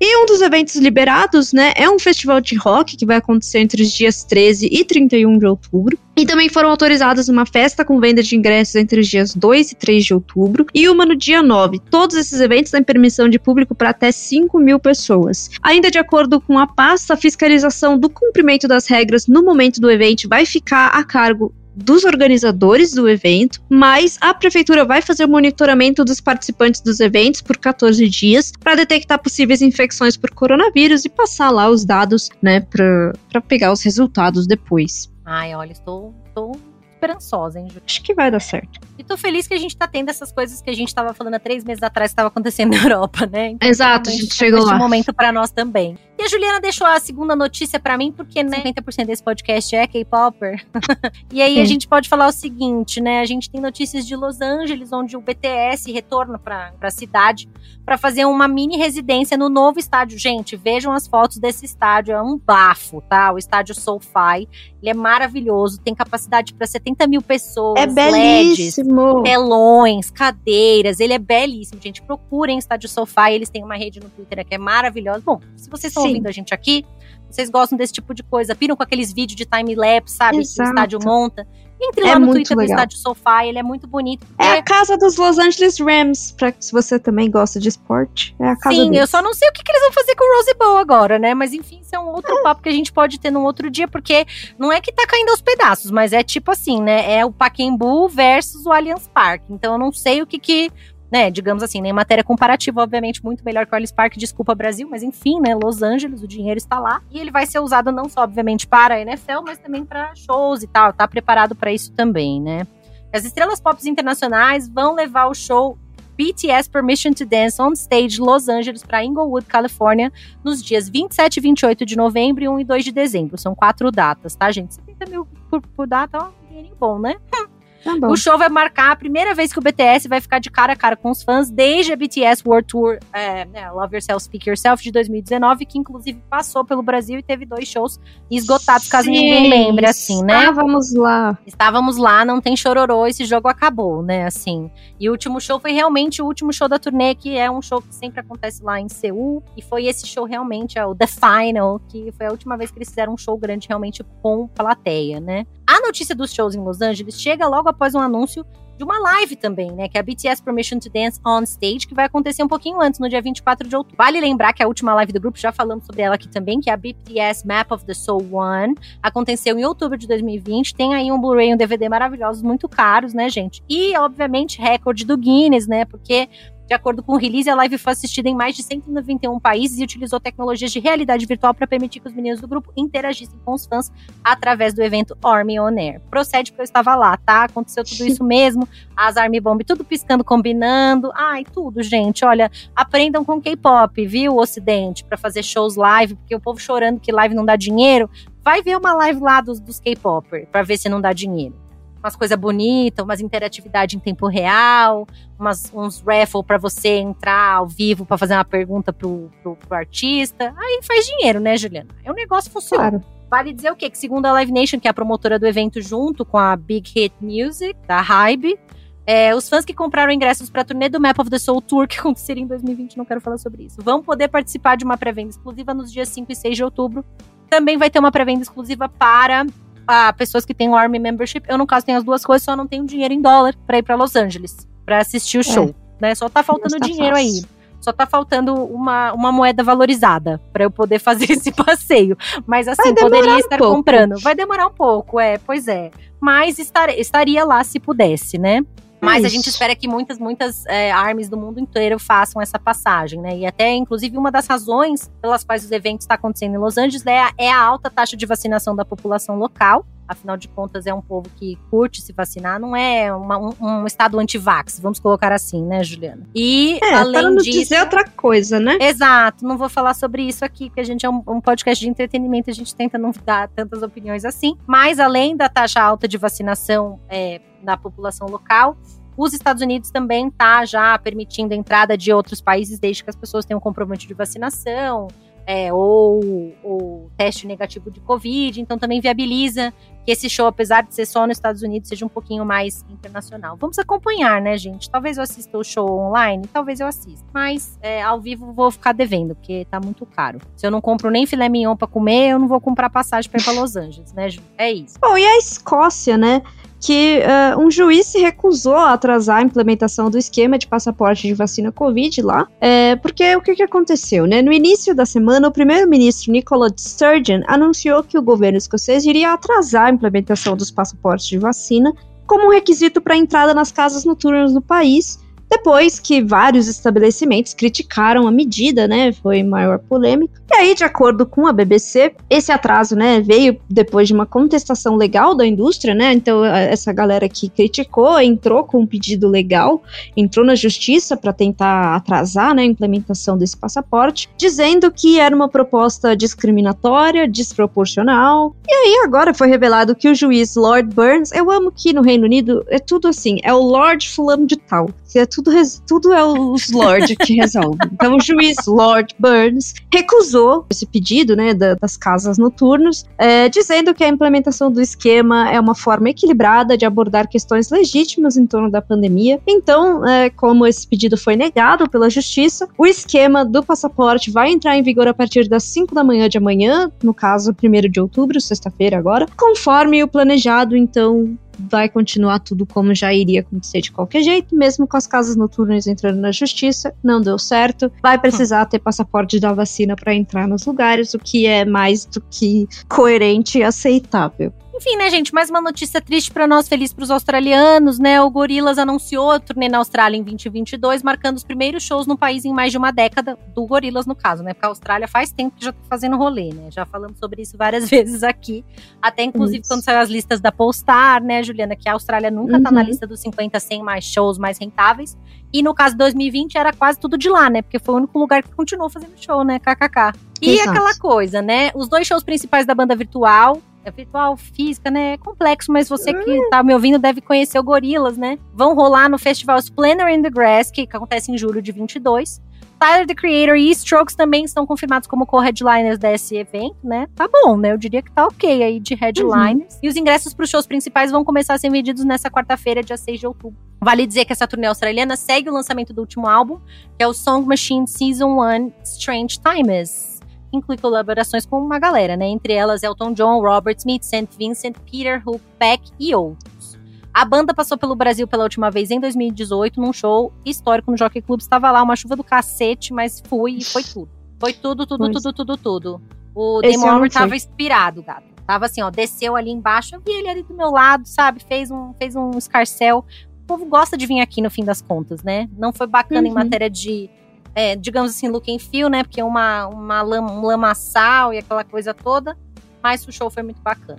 [0.00, 3.82] E um dos eventos liberados, né, é um festival de rock que vai acontecer entre
[3.82, 5.98] os dias 13 e 31 de outubro.
[6.16, 9.74] E também foram autorizadas uma festa com venda de ingressos entre os dias 2 e
[9.76, 11.80] 3 de outubro e uma no dia 9.
[11.90, 15.48] Todos esses eventos têm permissão de público para até 5 mil pessoas.
[15.62, 19.90] Ainda de acordo com a pasta, a fiscalização do cumprimento das regras no momento do
[19.90, 25.28] evento vai ficar a cargo dos organizadores do evento, mas a prefeitura vai fazer o
[25.28, 31.08] monitoramento dos participantes dos eventos por 14 dias para detectar possíveis infecções por coronavírus e
[31.08, 35.10] passar lá os dados, né, para pegar os resultados depois.
[35.24, 36.52] Ai, olha, estou, estou
[36.98, 37.80] esperançosa, hein, Ju?
[37.86, 38.80] Acho que vai dar certo.
[38.98, 41.34] E tô feliz que a gente tá tendo essas coisas que a gente tava falando
[41.34, 43.50] há três meses atrás que estava acontecendo na Europa, né?
[43.50, 44.76] Então, Exato, a gente chegou lá.
[44.76, 45.96] momento para nós também.
[46.18, 49.86] E a Juliana deixou a segunda notícia para mim, porque, né, 50% desse podcast é
[49.86, 50.66] K-Popper.
[51.32, 51.60] e aí Sim.
[51.60, 53.20] a gente pode falar o seguinte, né?
[53.20, 57.48] A gente tem notícias de Los Angeles, onde o BTS retorna pra, pra cidade
[57.84, 60.18] para fazer uma mini residência no novo estádio.
[60.18, 63.32] Gente, vejam as fotos desse estádio, é um bafo, tá?
[63.32, 64.48] O estádio SoFi.
[64.80, 67.80] Ele é maravilhoso, tem capacidade para 70 mil pessoas.
[67.80, 69.22] É belíssimo.
[69.22, 71.00] LEDs, telões, cadeiras.
[71.00, 72.02] Ele é belíssimo, gente.
[72.02, 75.22] Procurem Estádio SoFi, eles têm uma rede no Twitter que é maravilhosa.
[75.24, 76.84] Bom, se vocês estão ouvindo a gente aqui,
[77.30, 80.38] vocês gostam desse tipo de coisa, piram com aqueles vídeos de time-lapse, sabe?
[80.38, 80.54] Exato.
[80.54, 81.46] Que o estádio monta.
[81.80, 82.66] Entre lá é no Twitter legal.
[82.66, 84.26] do Estádio Sofá, ele é muito bonito.
[84.36, 88.34] É a casa dos Los Angeles Rams, pra se você também gosta de esporte.
[88.40, 89.00] É a casa Sim, deles.
[89.00, 91.18] eu só não sei o que, que, eles vão fazer com o Rose Bowl agora,
[91.20, 91.34] né?
[91.34, 92.42] Mas enfim, isso é um outro é.
[92.42, 94.26] papo que a gente pode ter num outro dia, porque
[94.58, 97.12] não é que tá caindo aos pedaços, mas é tipo assim, né?
[97.12, 99.46] É o Pacaembu versus o Allianz Parque.
[99.48, 100.72] Então eu não sei o que que
[101.10, 104.88] né, digamos assim, nem matéria comparativa, obviamente, muito melhor que o Alice Park, desculpa Brasil,
[104.90, 108.08] mas enfim, né, Los Angeles, o dinheiro está lá, e ele vai ser usado não
[108.08, 111.92] só, obviamente, para a NFL, mas também para shows e tal, tá preparado para isso
[111.92, 112.66] também, né.
[113.12, 115.78] As estrelas pop internacionais vão levar o show
[116.18, 121.40] BTS Permission to Dance on Stage Los Angeles para Inglewood, Califórnia, nos dias 27 e
[121.40, 123.38] 28 de novembro e 1 e 2 de dezembro.
[123.38, 124.74] São quatro datas, tá, gente?
[124.74, 127.14] 70 mil por, por data, ó, dinheirinho bom, né?
[128.00, 130.72] Tá o show vai marcar a primeira vez que o BTS vai ficar de cara
[130.72, 134.48] a cara com os fãs desde a BTS World Tour é, né, Love Yourself, Speak
[134.48, 137.98] Yourself de 2019, que inclusive passou pelo Brasil e teve dois shows
[138.30, 140.40] esgotados, Sim, caso ninguém lembre, assim, né?
[140.40, 141.38] Estávamos lá.
[141.46, 144.70] Estávamos lá, não tem chororô, esse jogo acabou, né, assim.
[144.98, 147.80] E o último show foi realmente o último show da turnê, que é um show
[147.80, 151.80] que sempre acontece lá em Seul, e foi esse show realmente, é o The Final,
[151.88, 155.46] que foi a última vez que eles fizeram um show grande realmente com plateia, né?
[155.68, 158.42] A notícia dos shows em Los Angeles chega logo após um anúncio
[158.78, 159.86] de uma live também, né?
[159.86, 162.98] Que é a BTS Permission to Dance on Stage, que vai acontecer um pouquinho antes,
[162.98, 163.94] no dia 24 de outubro.
[163.98, 166.70] Vale lembrar que a última live do grupo, já falamos sobre ela aqui também, que
[166.70, 170.74] é a BTS Map of the Soul One, aconteceu em outubro de 2020.
[170.74, 173.62] Tem aí um Blu-ray e um DVD maravilhosos, muito caros, né, gente?
[173.68, 175.84] E, obviamente, recorde do Guinness, né?
[175.84, 176.30] Porque
[176.68, 179.82] de acordo com o release, a live foi assistida em mais de 191 países e
[179.82, 183.64] utilizou tecnologias de realidade virtual para permitir que os meninos do grupo interagissem com os
[183.64, 183.90] fãs
[184.22, 185.98] através do evento Army On Air.
[186.10, 187.44] Procede porque eu estava lá, tá?
[187.44, 188.68] Aconteceu tudo isso mesmo.
[188.94, 191.10] As Army Bomb tudo piscando, combinando.
[191.14, 192.22] Ai, tudo, gente.
[192.22, 197.00] Olha, aprendam com K-pop, viu, o Ocidente, para fazer shows live, porque o povo chorando
[197.00, 198.10] que live não dá dinheiro.
[198.44, 201.67] Vai ver uma live lá dos, dos K-popper para ver se não dá dinheiro
[202.02, 205.06] umas coisas bonitas, umas interatividade em tempo real,
[205.38, 209.76] umas, uns raffle para você entrar ao vivo para fazer uma pergunta pro, pro, pro,
[209.76, 210.54] artista.
[210.56, 211.88] Aí faz dinheiro, né, Juliana?
[212.04, 212.90] É um negócio funciona.
[212.90, 213.04] Claro.
[213.30, 213.90] Vale dizer o quê?
[213.90, 216.90] Que segundo a Live Nation, que é a promotora do evento junto com a Big
[216.94, 218.58] Hit Music, da Hybe,
[219.06, 221.88] é, os fãs que compraram ingressos para a turnê do Map of the Soul Tour,
[221.88, 225.30] que aconteceria em 2020, não quero falar sobre isso, vão poder participar de uma pré-venda
[225.30, 227.04] exclusiva nos dias 5 e 6 de outubro.
[227.48, 229.46] Também vai ter uma pré-venda exclusiva para
[229.88, 231.42] a pessoas que têm o Army Membership.
[231.48, 233.82] Eu, no caso, tenho as duas coisas, só não tenho dinheiro em dólar para ir
[233.82, 235.44] para Los Angeles para assistir o é.
[235.44, 235.74] show.
[236.00, 236.08] É.
[236.08, 236.14] Né?
[236.14, 237.42] Só tá faltando tá dinheiro fácil.
[237.42, 237.58] aí.
[237.80, 242.16] Só tá faltando uma, uma moeda valorizada para eu poder fazer esse passeio.
[242.46, 244.18] Mas assim, poderia estar comprando.
[244.20, 245.90] Vai demorar um pouco, é, pois é.
[246.20, 248.62] Mas estar, estaria lá se pudesse, né?
[249.00, 253.20] Mas a gente espera que muitas, muitas é, armies do mundo inteiro façam essa passagem,
[253.20, 253.36] né?
[253.36, 257.06] E até, inclusive, uma das razões pelas quais os eventos está acontecendo em Los Angeles
[257.06, 259.86] é a, é a alta taxa de vacinação da população local.
[260.08, 263.86] Afinal de contas, é um povo que curte se vacinar, não é uma- um, um
[263.86, 266.22] estado anti-vax, vamos colocar assim, né, Juliana?
[266.34, 267.50] E, É, além para não disso.
[267.60, 268.78] dizer outra coisa, né?
[268.80, 271.90] Exato, não vou falar sobre isso aqui, porque a gente é um, um podcast de
[271.90, 274.56] entretenimento, a gente tenta não dar tantas opiniões assim.
[274.66, 278.76] Mas além da taxa alta de vacinação é, na população local,
[279.16, 283.16] os Estados Unidos também tá já permitindo a entrada de outros países desde que as
[283.16, 285.08] pessoas tenham compromisso de vacinação.
[285.50, 286.20] é, ou,
[286.62, 286.77] ou
[287.18, 291.36] teste negativo de Covid, então também viabiliza que esse show, apesar de ser só nos
[291.36, 293.56] Estados Unidos, seja um pouquinho mais internacional.
[293.56, 294.88] Vamos acompanhar, né, gente?
[294.88, 297.26] Talvez eu assista o show online, talvez eu assista.
[297.34, 300.38] Mas é, ao vivo vou ficar devendo, porque tá muito caro.
[300.56, 303.40] Se eu não compro nem filé mignon pra comer, eu não vou comprar passagem pra
[303.40, 304.40] ir pra Los Angeles, né, Ju?
[304.56, 304.96] É isso.
[305.00, 306.40] Bom, e a Escócia, né?
[306.80, 311.34] Que eh, um juiz se recusou a atrasar a implementação do esquema de passaporte de
[311.34, 312.46] vacina Covid lá.
[312.60, 314.42] É, porque o que, que aconteceu, né?
[314.42, 319.86] No início da semana, o primeiro-ministro Nicola Sturgeon anunciou que o governo escocês iria atrasar
[319.86, 321.92] a implementação dos passaportes de vacina
[322.28, 325.18] como um requisito para a entrada nas casas noturnas do país.
[325.50, 329.12] Depois que vários estabelecimentos criticaram a medida, né?
[329.12, 330.38] Foi maior polêmica.
[330.50, 334.96] E aí, de acordo com a BBC, esse atraso, né, veio depois de uma contestação
[334.96, 336.12] legal da indústria, né?
[336.14, 339.82] Então, essa galera que criticou entrou com um pedido legal,
[340.16, 345.48] entrou na justiça para tentar atrasar né, a implementação desse passaporte, dizendo que era uma
[345.48, 348.56] proposta discriminatória, desproporcional.
[348.66, 352.24] E aí, agora foi revelado que o juiz Lord Burns, eu amo que no Reino
[352.24, 354.88] Unido é tudo assim, é o Lord Fulano de Tal.
[355.14, 357.78] É tudo, res- tudo é os Lord que resolvem.
[357.92, 363.94] Então, o juiz Lord Burns recusou esse pedido, né, da- das casas noturnas, é, dizendo
[363.94, 368.70] que a implementação do esquema é uma forma equilibrada de abordar questões legítimas em torno
[368.70, 369.40] da pandemia.
[369.46, 374.76] Então, é, como esse pedido foi negado pela justiça, o esquema do passaporte vai entrar
[374.76, 378.40] em vigor a partir das 5 da manhã de amanhã, no caso, 1 de outubro,
[378.40, 381.36] sexta-feira agora, conforme o planejado, então.
[381.58, 385.86] Vai continuar tudo como já iria acontecer de qualquer jeito, mesmo com as casas noturnas
[385.86, 387.90] entrando na justiça, não deu certo.
[388.02, 392.20] Vai precisar ter passaporte da vacina para entrar nos lugares, o que é mais do
[392.30, 394.52] que coerente e aceitável.
[394.80, 398.22] Enfim, né, gente, mais uma notícia triste pra nós, feliz pros australianos, né?
[398.22, 402.44] O Gorillaz anunciou a turnê na Austrália em 2022, marcando os primeiros shows no país
[402.44, 404.54] em mais de uma década, do Gorillaz no caso, né?
[404.54, 406.70] Porque a Austrália faz tempo que já tá fazendo rolê, né?
[406.70, 408.64] Já falamos sobre isso várias vezes aqui.
[409.02, 409.68] Até inclusive Isso.
[409.68, 412.86] quando saiu as listas da Polestar, né, Juliana, que a Austrália nunca tá na Uhum.
[412.86, 415.18] lista dos 50, 100 mais shows mais rentáveis.
[415.52, 417.62] E no caso de 2020 era quase tudo de lá, né?
[417.62, 419.58] Porque foi o único lugar que continuou fazendo show, né?
[419.58, 420.12] KKK.
[420.40, 420.70] E Exato.
[420.70, 421.72] aquela coisa, né?
[421.74, 425.14] Os dois shows principais da banda virtual, é virtual, física, né?
[425.14, 428.38] É complexo, mas você que tá me ouvindo deve conhecer o Gorilas, né?
[428.54, 432.40] Vão rolar no festival Splendor in the Grass, que acontece em julho de 22.
[432.78, 437.08] Tyler, The Creator e Strokes também estão confirmados como co-headliners desse evento, né?
[437.14, 437.72] Tá bom, né?
[437.72, 439.78] Eu diria que tá ok aí de headliners.
[439.82, 442.96] E os ingressos para os shows principais vão começar a ser vendidos nessa quarta-feira, dia
[442.96, 443.58] 6 de outubro.
[443.80, 446.60] Vale dizer que essa turnê australiana segue o lançamento do último álbum,
[446.96, 450.17] que é o Song Machine Season 1 Strange Times.
[450.52, 452.26] Inclui colaborações com uma galera, né?
[452.26, 454.28] Entre elas Elton John, Robert Smith, St.
[454.38, 456.78] Vincent, Peter Hook, Peck e outros.
[457.12, 461.20] A banda passou pelo Brasil pela última vez em 2018, num show histórico no Jockey
[461.20, 461.40] Club.
[461.40, 464.08] Estava lá uma chuva do cacete, mas fui e foi tudo.
[464.40, 465.22] Foi tudo, tudo, Pois.
[465.22, 466.02] tudo, tudo, tudo.
[466.34, 467.36] O Esse Damon eu não Albarn tava fui.
[467.36, 468.28] inspirado, gato.
[468.46, 471.40] Tava assim, ó, desceu ali embaixo, eu vi ele ali do meu lado, sabe?
[471.42, 473.04] Fez um, fez um escarcel.
[473.42, 475.48] O povo gosta de vir aqui no fim das contas, né?
[475.58, 476.34] Não foi bacana em Uhum.
[476.36, 477.10] matéria de,
[477.58, 479.02] é, digamos assim, look and feel, né?
[479.02, 482.38] Porque é uma, uma lama, um lamaçal e aquela coisa toda.
[482.80, 483.98] Mas o show foi muito bacana.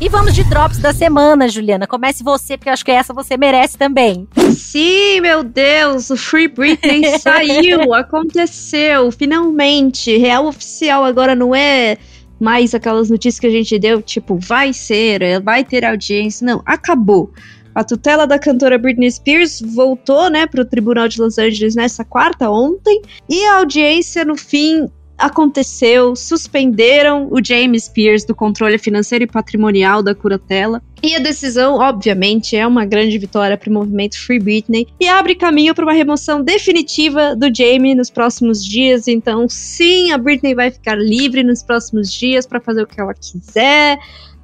[0.00, 1.88] E vamos de drops da semana, Juliana.
[1.88, 4.28] Comece você, porque eu acho que essa você merece também.
[4.54, 10.16] Sim, meu Deus, o Free Britney saiu, aconteceu, finalmente.
[10.16, 11.98] Real oficial agora não é
[12.38, 16.46] mais aquelas notícias que a gente deu, tipo, vai ser, é, vai ter audiência.
[16.46, 17.32] Não, acabou.
[17.74, 22.04] A tutela da cantora Britney Spears voltou, né, para o Tribunal de Los Angeles nessa
[22.04, 24.88] quarta ontem, e a audiência no fim
[25.20, 30.82] aconteceu, suspenderam o James Spears do controle financeiro e patrimonial da curatela.
[31.02, 35.34] E a decisão, obviamente, é uma grande vitória para o movimento Free Britney e abre
[35.34, 39.08] caminho para uma remoção definitiva do Jamie nos próximos dias.
[39.08, 43.14] Então, sim, a Britney vai ficar livre nos próximos dias para fazer o que ela
[43.14, 43.98] quiser.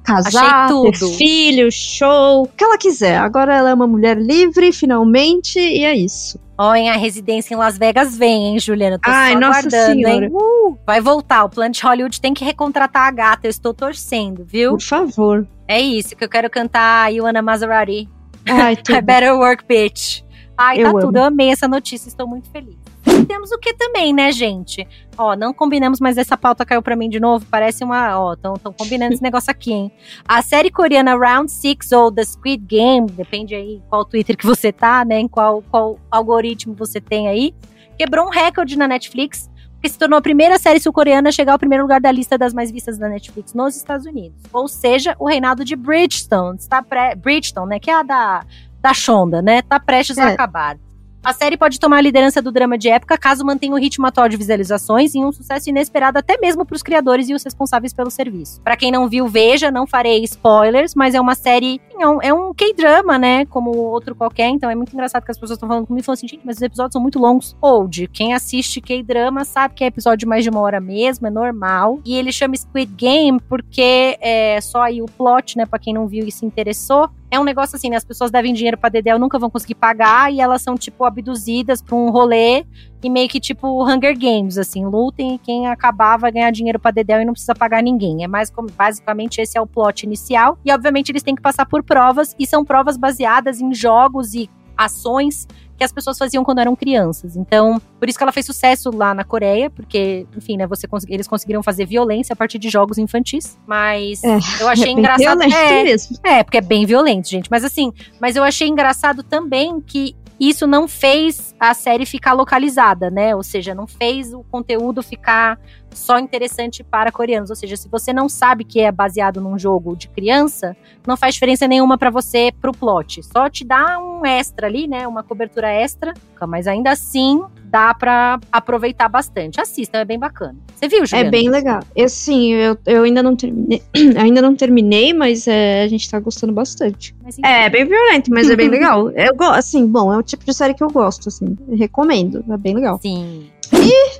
[0.07, 1.17] Casar, Achei ter tudo.
[1.17, 3.17] filho, show, o que ela quiser.
[3.17, 6.39] Agora ela é uma mulher livre, finalmente, e é isso.
[6.59, 8.97] Hein, a residência em Las Vegas vem, hein, Juliana?
[8.97, 10.25] Tô Ai, só nossa senhora.
[10.25, 10.31] hein?
[10.31, 11.43] Uh, vai voltar.
[11.43, 13.45] O Planet Hollywood tem que recontratar a gata.
[13.45, 14.71] Eu estou torcendo, viu?
[14.71, 15.47] Por favor.
[15.67, 18.09] É isso que eu quero cantar, Ioana Maserati.
[18.49, 20.21] Ai, I better work, bitch.
[20.57, 20.99] Ai, Eu tá amo.
[21.01, 21.17] tudo.
[21.17, 22.77] Eu amei essa notícia, estou muito feliz.
[23.07, 24.87] E temos o que também, né, gente?
[25.17, 27.45] Ó, não combinamos, mas essa pauta caiu pra mim de novo.
[27.49, 28.19] Parece uma.
[28.19, 29.91] Ó, tão, tão combinando esse negócio aqui, hein?
[30.27, 34.71] A série coreana Round Six ou The Squid Game, depende aí qual Twitter que você
[34.71, 35.19] tá, né?
[35.19, 37.53] Em qual, qual algoritmo você tem aí,
[37.97, 39.49] quebrou um recorde na Netflix.
[39.73, 42.51] Porque se tornou a primeira série sul-coreana a chegar ao primeiro lugar da lista das
[42.51, 44.41] mais vistas da Netflix nos Estados Unidos.
[44.51, 47.13] Ou seja, o reinado de Bridgestone está pré.
[47.13, 47.79] Bridgestone, né?
[47.79, 48.43] Que é a da,
[48.81, 49.61] da Shonda, né?
[49.61, 50.33] Tá prestes a É.
[50.33, 50.79] acabar.
[51.23, 54.29] A série pode tomar a liderança do drama de época caso mantenha o ritmo atual
[54.29, 58.09] de visualizações e um sucesso inesperado até mesmo para os criadores e os responsáveis pelo
[58.09, 58.61] serviço.
[58.61, 62.33] Para quem não viu, veja, não farei spoilers, mas é uma série, é um, é
[62.33, 65.87] um K-drama, né, como outro qualquer, então é muito engraçado que as pessoas estão falando
[65.87, 67.57] comigo e falando assim, gente, mas os episódios são muito longos.
[67.61, 71.29] Old, quem assiste K-drama sabe que é episódio de mais de uma hora mesmo, é
[71.29, 71.99] normal.
[72.05, 76.07] E ele chama Squid Game porque é só aí o plot, né, para quem não
[76.07, 77.97] viu e se interessou, é um negócio assim, né?
[77.97, 81.81] As pessoas devem dinheiro pra Dedel, nunca vão conseguir pagar, e elas são, tipo, abduzidas
[81.81, 82.65] pra um rolê
[83.03, 86.91] e meio que tipo Hunger Games, assim, lutem e quem acabar vai ganhar dinheiro pra
[86.91, 88.23] Dedel e não precisa pagar ninguém.
[88.23, 90.57] É mais como, basicamente, esse é o plot inicial.
[90.65, 94.49] E obviamente eles têm que passar por provas, e são provas baseadas em jogos e
[94.77, 97.35] ações que as pessoas faziam quando eram crianças.
[97.35, 101.05] Então, por isso que ela fez sucesso lá na Coreia, porque, enfim, né, você cons-
[101.07, 103.57] eles conseguiram fazer violência a partir de jogos infantis.
[103.67, 105.41] Mas É, eu achei é engraçado.
[105.43, 106.17] É, mesmo.
[106.23, 107.49] é, porque é bem violento, gente.
[107.51, 113.09] Mas assim, mas eu achei engraçado também que isso não fez a série ficar localizada,
[113.09, 113.35] né?
[113.35, 115.59] Ou seja, não fez o conteúdo ficar
[115.91, 117.49] só interessante para coreanos.
[117.49, 121.33] Ou seja, se você não sabe que é baseado num jogo de criança, não faz
[121.33, 123.23] diferença nenhuma para você pro plot.
[123.23, 125.07] Só te dá um extra ali, né?
[125.07, 126.13] Uma cobertura extra.
[126.47, 129.59] Mas ainda assim, dá pra aproveitar bastante.
[129.59, 130.55] Assista, é bem bacana.
[130.75, 131.31] Você viu, É Juliana?
[131.31, 131.79] bem legal.
[131.95, 133.81] Eu, sim, eu, eu ainda não terminei,
[134.17, 137.15] ainda não terminei, mas é, a gente tá gostando bastante.
[137.23, 137.37] Mas.
[137.43, 139.09] É, é bem violento, mas é bem legal.
[139.11, 142.57] Eu gosto, assim, bom, é o tipo de série que eu gosto, assim, recomendo, é
[142.57, 142.99] bem legal.
[143.01, 143.47] Sim.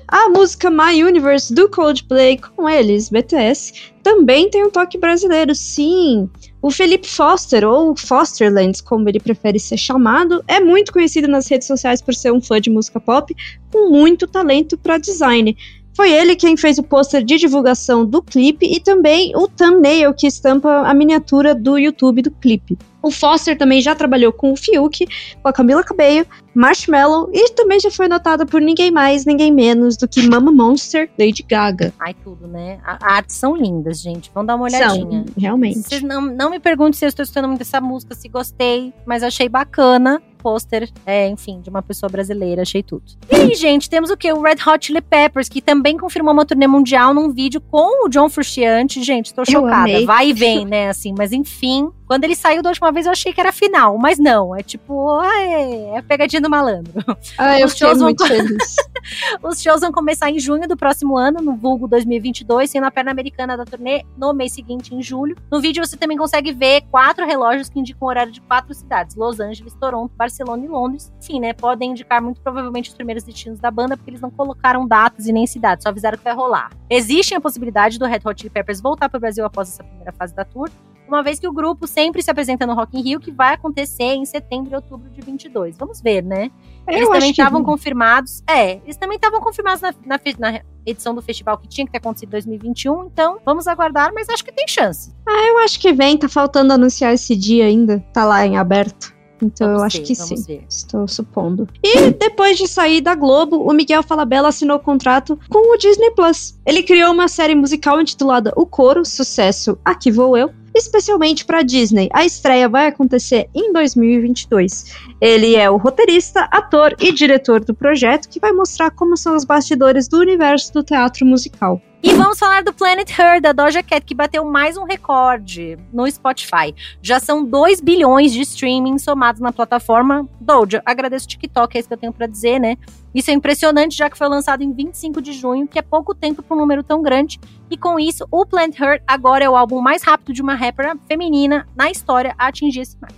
[0.08, 6.30] A música My Universe do Coldplay com eles, BTS, também tem um toque brasileiro, sim.
[6.62, 11.68] O Felipe Foster, ou Fosterlands, como ele prefere ser chamado, é muito conhecido nas redes
[11.68, 13.36] sociais por ser um fã de música pop
[13.72, 15.56] com muito talento para design.
[15.98, 20.28] Foi ele quem fez o pôster de divulgação do clipe e também o thumbnail que
[20.28, 22.78] estampa a miniatura do YouTube do clipe.
[23.02, 25.08] O Foster também já trabalhou com o Fiuk,
[25.42, 29.96] com a Camila Cabello, Marshmallow e também já foi notada por ninguém mais, ninguém menos
[29.98, 31.94] do que Mama Monster, Lady Gaga.
[32.00, 32.80] Ai, tudo, né?
[32.86, 34.30] A- artes são lindas, gente.
[34.34, 35.24] Vamos dar uma olhadinha.
[35.26, 35.80] São, realmente.
[35.80, 39.24] Vocês não, não me pergunte se eu estou escutando muito essa música, se gostei, mas
[39.24, 40.22] achei bacana.
[40.48, 43.04] Pôster, é, enfim, de uma pessoa brasileira, achei tudo.
[43.30, 44.32] E aí, gente, temos o que?
[44.32, 48.08] O Red Hot Chili Peppers, que também confirmou uma turnê mundial num vídeo com o
[48.08, 49.04] John Frusciante.
[49.04, 50.06] Gente, tô chocada.
[50.06, 51.90] Vai e vem, né, assim, mas enfim.
[52.08, 54.56] Quando ele saiu da última vez, eu achei que era final, mas não.
[54.56, 56.94] É tipo, ah, é, é pegadinha do malandro.
[57.38, 58.76] Ah, eu Os fiquei shows vão muito feliz.
[59.44, 63.12] Os shows vão começar em junho do próximo ano, no vulgo 2022, sendo a perna
[63.12, 65.36] americana da turnê no mês seguinte, em julho.
[65.52, 69.16] No vídeo você também consegue ver quatro relógios que indicam o horário de quatro cidades:
[69.16, 71.12] Los Angeles, Toronto, Barcelona e Londres.
[71.22, 71.54] Enfim, né?
[71.54, 75.34] Podem indicar muito provavelmente os primeiros destinos da banda, porque eles não colocaram datas e
[75.34, 76.70] nem cidades, só avisaram que vai rolar.
[76.90, 80.12] Existe a possibilidade do Red Hot Chili Peppers voltar para o Brasil após essa primeira
[80.14, 80.70] fase da tour,
[81.08, 84.14] uma vez que o grupo sempre se apresenta no Rock in Rio, que vai acontecer
[84.14, 85.78] em setembro e outubro de 22.
[85.78, 86.52] Vamos ver, né?
[86.88, 88.44] Eles eu também acho que estavam confirmados.
[88.48, 91.98] É, eles também estavam confirmados na, na na edição do festival que tinha que ter
[91.98, 93.06] acontecido em 2021.
[93.06, 95.14] Então, vamos aguardar, mas acho que tem chance.
[95.28, 99.18] eu acho que vem, tá faltando anunciar esse dia ainda, tá lá em aberto.
[99.42, 100.44] Então Vamos eu acho ver, que sim.
[100.44, 100.64] ver.
[100.68, 101.68] Estou supondo.
[101.84, 106.58] E depois de sair da Globo, o Miguel Falabella assinou contrato com o Disney Plus.
[106.66, 112.10] Ele criou uma série musical intitulada O Coro, sucesso Aqui Vou Eu, especialmente para Disney.
[112.14, 114.86] A estreia vai acontecer em 2022.
[115.20, 119.44] Ele é o roteirista, ator e diretor do projeto, que vai mostrar como são os
[119.44, 121.82] bastidores do universo do teatro musical.
[122.04, 126.10] E vamos falar do Planet Her, da Doja Cat, que bateu mais um recorde no
[126.10, 126.74] Spotify.
[127.02, 130.28] Já são 2 bilhões de streaming somados na plataforma.
[130.40, 132.78] Doja, agradeço o TikTok, é isso que eu tenho pra dizer, né?
[133.16, 136.44] Isso é impressionante, já que foi lançado em 25 de junho, que é pouco tempo
[136.44, 137.40] para um número tão grande.
[137.70, 140.96] E com isso, o Planet Her agora é o álbum mais rápido de uma rapper
[141.08, 143.18] feminina na história a atingir esse marco.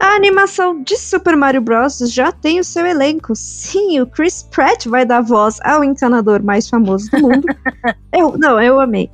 [0.00, 1.98] A animação de Super Mario Bros.
[2.12, 3.34] já tem o seu elenco.
[3.34, 7.46] Sim, o Chris Pratt vai dar voz ao encanador mais famoso do mundo.
[8.14, 9.10] eu, não, eu amei.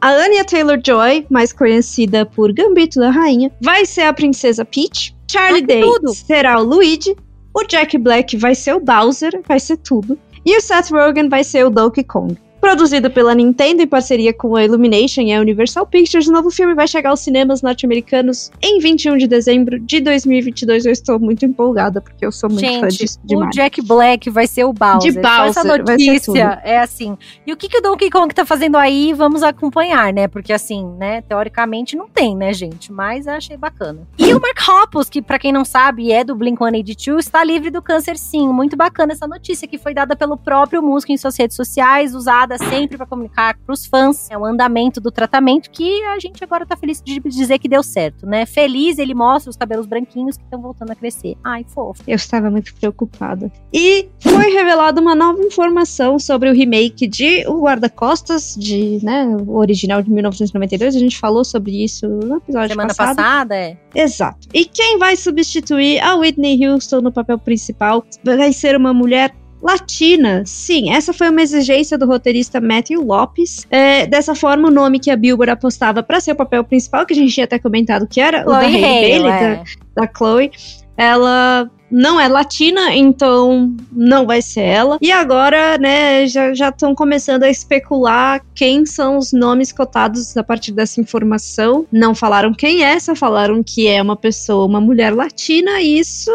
[0.00, 5.16] A Anya Taylor-Joy, mais conhecida por Gambito da Rainha, vai ser a Princesa Peach.
[5.30, 6.14] Charlie Day tudo!
[6.14, 7.16] será o Luigi.
[7.52, 10.18] O Jack Black vai ser o Bowser, vai ser tudo.
[10.44, 12.36] E o Seth Rogen vai ser o Donkey Kong.
[12.66, 16.74] Produzido pela Nintendo em parceria com a Illumination e a Universal Pictures, o novo filme
[16.74, 20.84] vai chegar aos cinemas norte-americanos em 21 de dezembro de 2022.
[20.84, 23.54] Eu estou muito empolgada, porque eu sou muito Gente, fã disso o demais.
[23.54, 25.12] Jack Black vai ser o Bowser.
[25.12, 27.16] De essa Bowser, ser notícia é assim.
[27.46, 30.26] E o que, que o Donkey Kong tá fazendo aí, vamos acompanhar, né?
[30.26, 32.92] Porque assim, né, teoricamente não tem, né, gente?
[32.92, 34.00] Mas achei bacana.
[34.18, 37.80] E o Mark Hoppus, que pra quem não sabe é do Blink-182, está livre do
[37.80, 38.48] câncer sim.
[38.48, 42.55] Muito bacana essa notícia que foi dada pelo próprio músico em suas redes sociais, usada
[42.58, 44.30] sempre pra comunicar pros fãs.
[44.30, 47.82] É o andamento do tratamento que a gente agora tá feliz de dizer que deu
[47.82, 48.46] certo, né?
[48.46, 51.36] Feliz, ele mostra os cabelos branquinhos que estão voltando a crescer.
[51.44, 52.02] Ai, fofo.
[52.06, 53.50] Eu estava muito preocupada.
[53.72, 59.56] E foi revelada uma nova informação sobre o remake de O Guarda-Costas, de, né, o
[59.56, 60.96] original de 1992.
[60.96, 63.16] A gente falou sobre isso no episódio Semana passado.
[63.16, 63.76] passada, é.
[63.94, 64.48] Exato.
[64.52, 70.42] E quem vai substituir a Whitney Houston no papel principal vai ser uma mulher latina.
[70.44, 73.66] Sim, essa foi uma exigência do roteirista Matthew Lopes.
[73.70, 77.12] É, dessa forma, o nome que a Billboard apostava para ser o papel principal, que
[77.12, 79.64] a gente tinha até comentado que era o da Chloe Hailey Hale, Bailey, é.
[79.94, 80.50] da, da Chloe,
[80.96, 84.98] ela não é latina, então não vai ser ela.
[85.00, 90.72] E agora, né, já estão começando a especular quem são os nomes cotados a partir
[90.72, 91.86] dessa informação.
[91.92, 96.30] Não falaram quem é, só falaram que é uma pessoa, uma mulher latina, e isso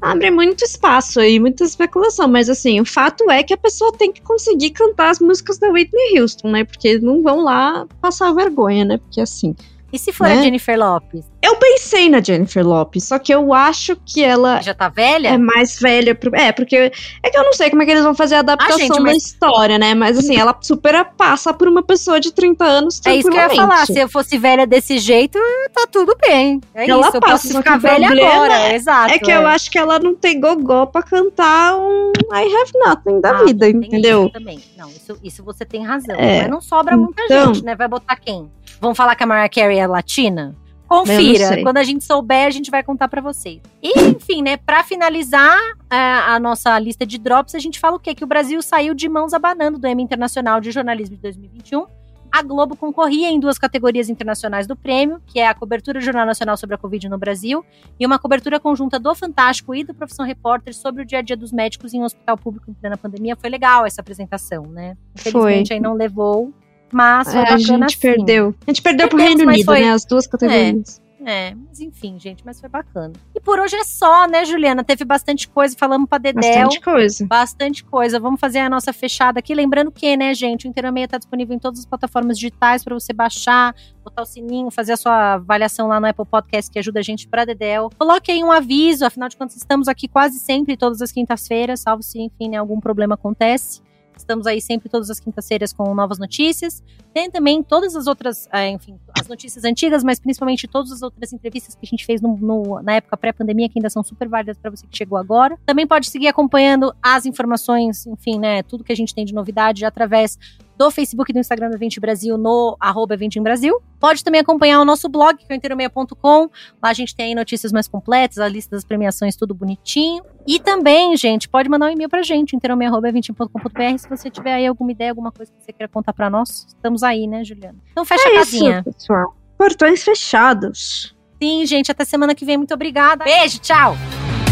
[0.00, 2.28] abre muito espaço aí, muita especulação.
[2.28, 5.68] Mas assim, o fato é que a pessoa tem que conseguir cantar as músicas da
[5.68, 6.64] Whitney Houston, né?
[6.64, 8.98] Porque não vão lá passar vergonha, né?
[8.98, 9.54] Porque assim.
[9.92, 10.38] E se for Né?
[10.38, 11.24] a Jennifer Lopes?
[11.40, 15.28] Eu pensei na Jennifer Lopes, só que eu acho que ela Já tá velha?
[15.28, 16.14] é mais velha.
[16.14, 16.34] Pro...
[16.36, 16.92] É, porque.
[17.22, 18.92] É que eu não sei como é que eles vão fazer a adaptação Ah, gente,
[18.96, 19.94] da mas- história, né?
[19.94, 23.00] Mas assim, ela super passa por uma pessoa de 30 anos.
[23.06, 23.86] É isso que eu ia falar.
[23.86, 25.38] Se eu fosse velha desse jeito,
[25.72, 26.60] tá tudo bem.
[26.74, 28.74] É Ela isso, eu passa, posso ficar velha agora.
[28.74, 29.14] Exato.
[29.14, 33.20] É que eu acho que ela não tem gogó pra cantar um I Have Nothing
[33.22, 34.24] da Ah, vida, entendeu?
[34.24, 34.60] isso também.
[34.76, 36.16] Não, isso, isso você tem razão.
[36.16, 36.42] É.
[36.42, 37.74] Mas não sobra muita Então- gente, né?
[37.74, 38.50] Vai botar quem?
[38.80, 40.54] Vão falar que a Mariah Carey é latina?
[40.88, 41.62] Confira.
[41.62, 43.60] Quando a gente souber, a gente vai contar pra vocês.
[43.82, 44.56] E, enfim, né?
[44.56, 45.58] Pra finalizar
[45.90, 48.14] é, a nossa lista de drops, a gente fala o quê?
[48.14, 51.86] Que o Brasil saiu de mãos abanando do Emmy Internacional de Jornalismo de 2021.
[52.30, 56.26] A Globo concorria em duas categorias internacionais do prêmio, que é a cobertura do Jornal
[56.26, 57.64] Nacional sobre a Covid no Brasil
[57.98, 61.36] e uma cobertura conjunta do Fantástico e do Profissão Repórter sobre o dia a dia
[61.36, 63.34] dos médicos em um hospital público em plena pandemia.
[63.36, 64.96] Foi legal essa apresentação, né?
[65.18, 66.52] Infelizmente aí não levou,
[66.92, 68.00] mas foi É, a bacana gente sim.
[68.00, 68.54] perdeu.
[68.66, 69.90] A gente perdeu pro Perdemos, Reino Unido, foi- né?
[69.92, 71.00] As duas categorias.
[71.26, 73.12] É, mas enfim, gente, mas foi bacana.
[73.34, 74.82] E por hoje é só, né, Juliana?
[74.84, 76.40] Teve bastante coisa, falamos pra Dedéu.
[76.42, 77.26] Bastante coisa.
[77.26, 78.20] Bastante coisa.
[78.20, 79.52] Vamos fazer a nossa fechada aqui.
[79.52, 82.94] Lembrando que, né, gente, o Inteiro Meia está disponível em todas as plataformas digitais para
[82.94, 87.00] você baixar, botar o sininho, fazer a sua avaliação lá no Apple Podcast, que ajuda
[87.00, 87.90] a gente para Dedel.
[87.98, 92.02] Coloque aí um aviso, afinal de contas, estamos aqui quase sempre, todas as quintas-feiras, salvo
[92.02, 93.82] se, enfim, né, algum problema acontece.
[94.18, 96.82] Estamos aí sempre todas as quintas-feiras com novas notícias.
[97.14, 101.32] Tem também todas as outras, eh, enfim, as notícias antigas, mas principalmente todas as outras
[101.32, 104.58] entrevistas que a gente fez no- no- na época pré-pandemia, que ainda são super válidas
[104.58, 105.58] para você que chegou agora.
[105.64, 109.84] Também pode seguir acompanhando as informações, enfim, né, tudo que a gente tem de novidade
[109.84, 110.38] através
[110.78, 113.82] do Facebook e do Instagram do Evento Brasil no arroba Evento em Brasil.
[113.98, 116.48] Pode também acompanhar o nosso blog, que é o inteiromeia.com.
[116.82, 120.22] Lá a gente tem aí notícias mais completas, a lista das premiações, tudo bonitinho.
[120.46, 124.92] E também, gente, pode mandar um e-mail pra gente, inteiromeia.com.br, se você tiver aí alguma
[124.92, 126.66] ideia, alguma coisa que você queira contar pra nós.
[126.68, 127.76] Estamos aí, né, Juliana?
[127.90, 128.84] Então fecha a É casinha.
[128.86, 129.36] isso, pessoal.
[129.58, 131.14] Portões fechados.
[131.42, 132.56] Sim, gente, até semana que vem.
[132.56, 133.24] Muito obrigada.
[133.24, 133.96] Beijo, tchau!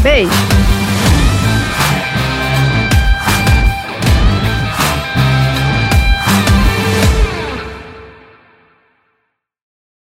[0.03, 0.86] Beijo.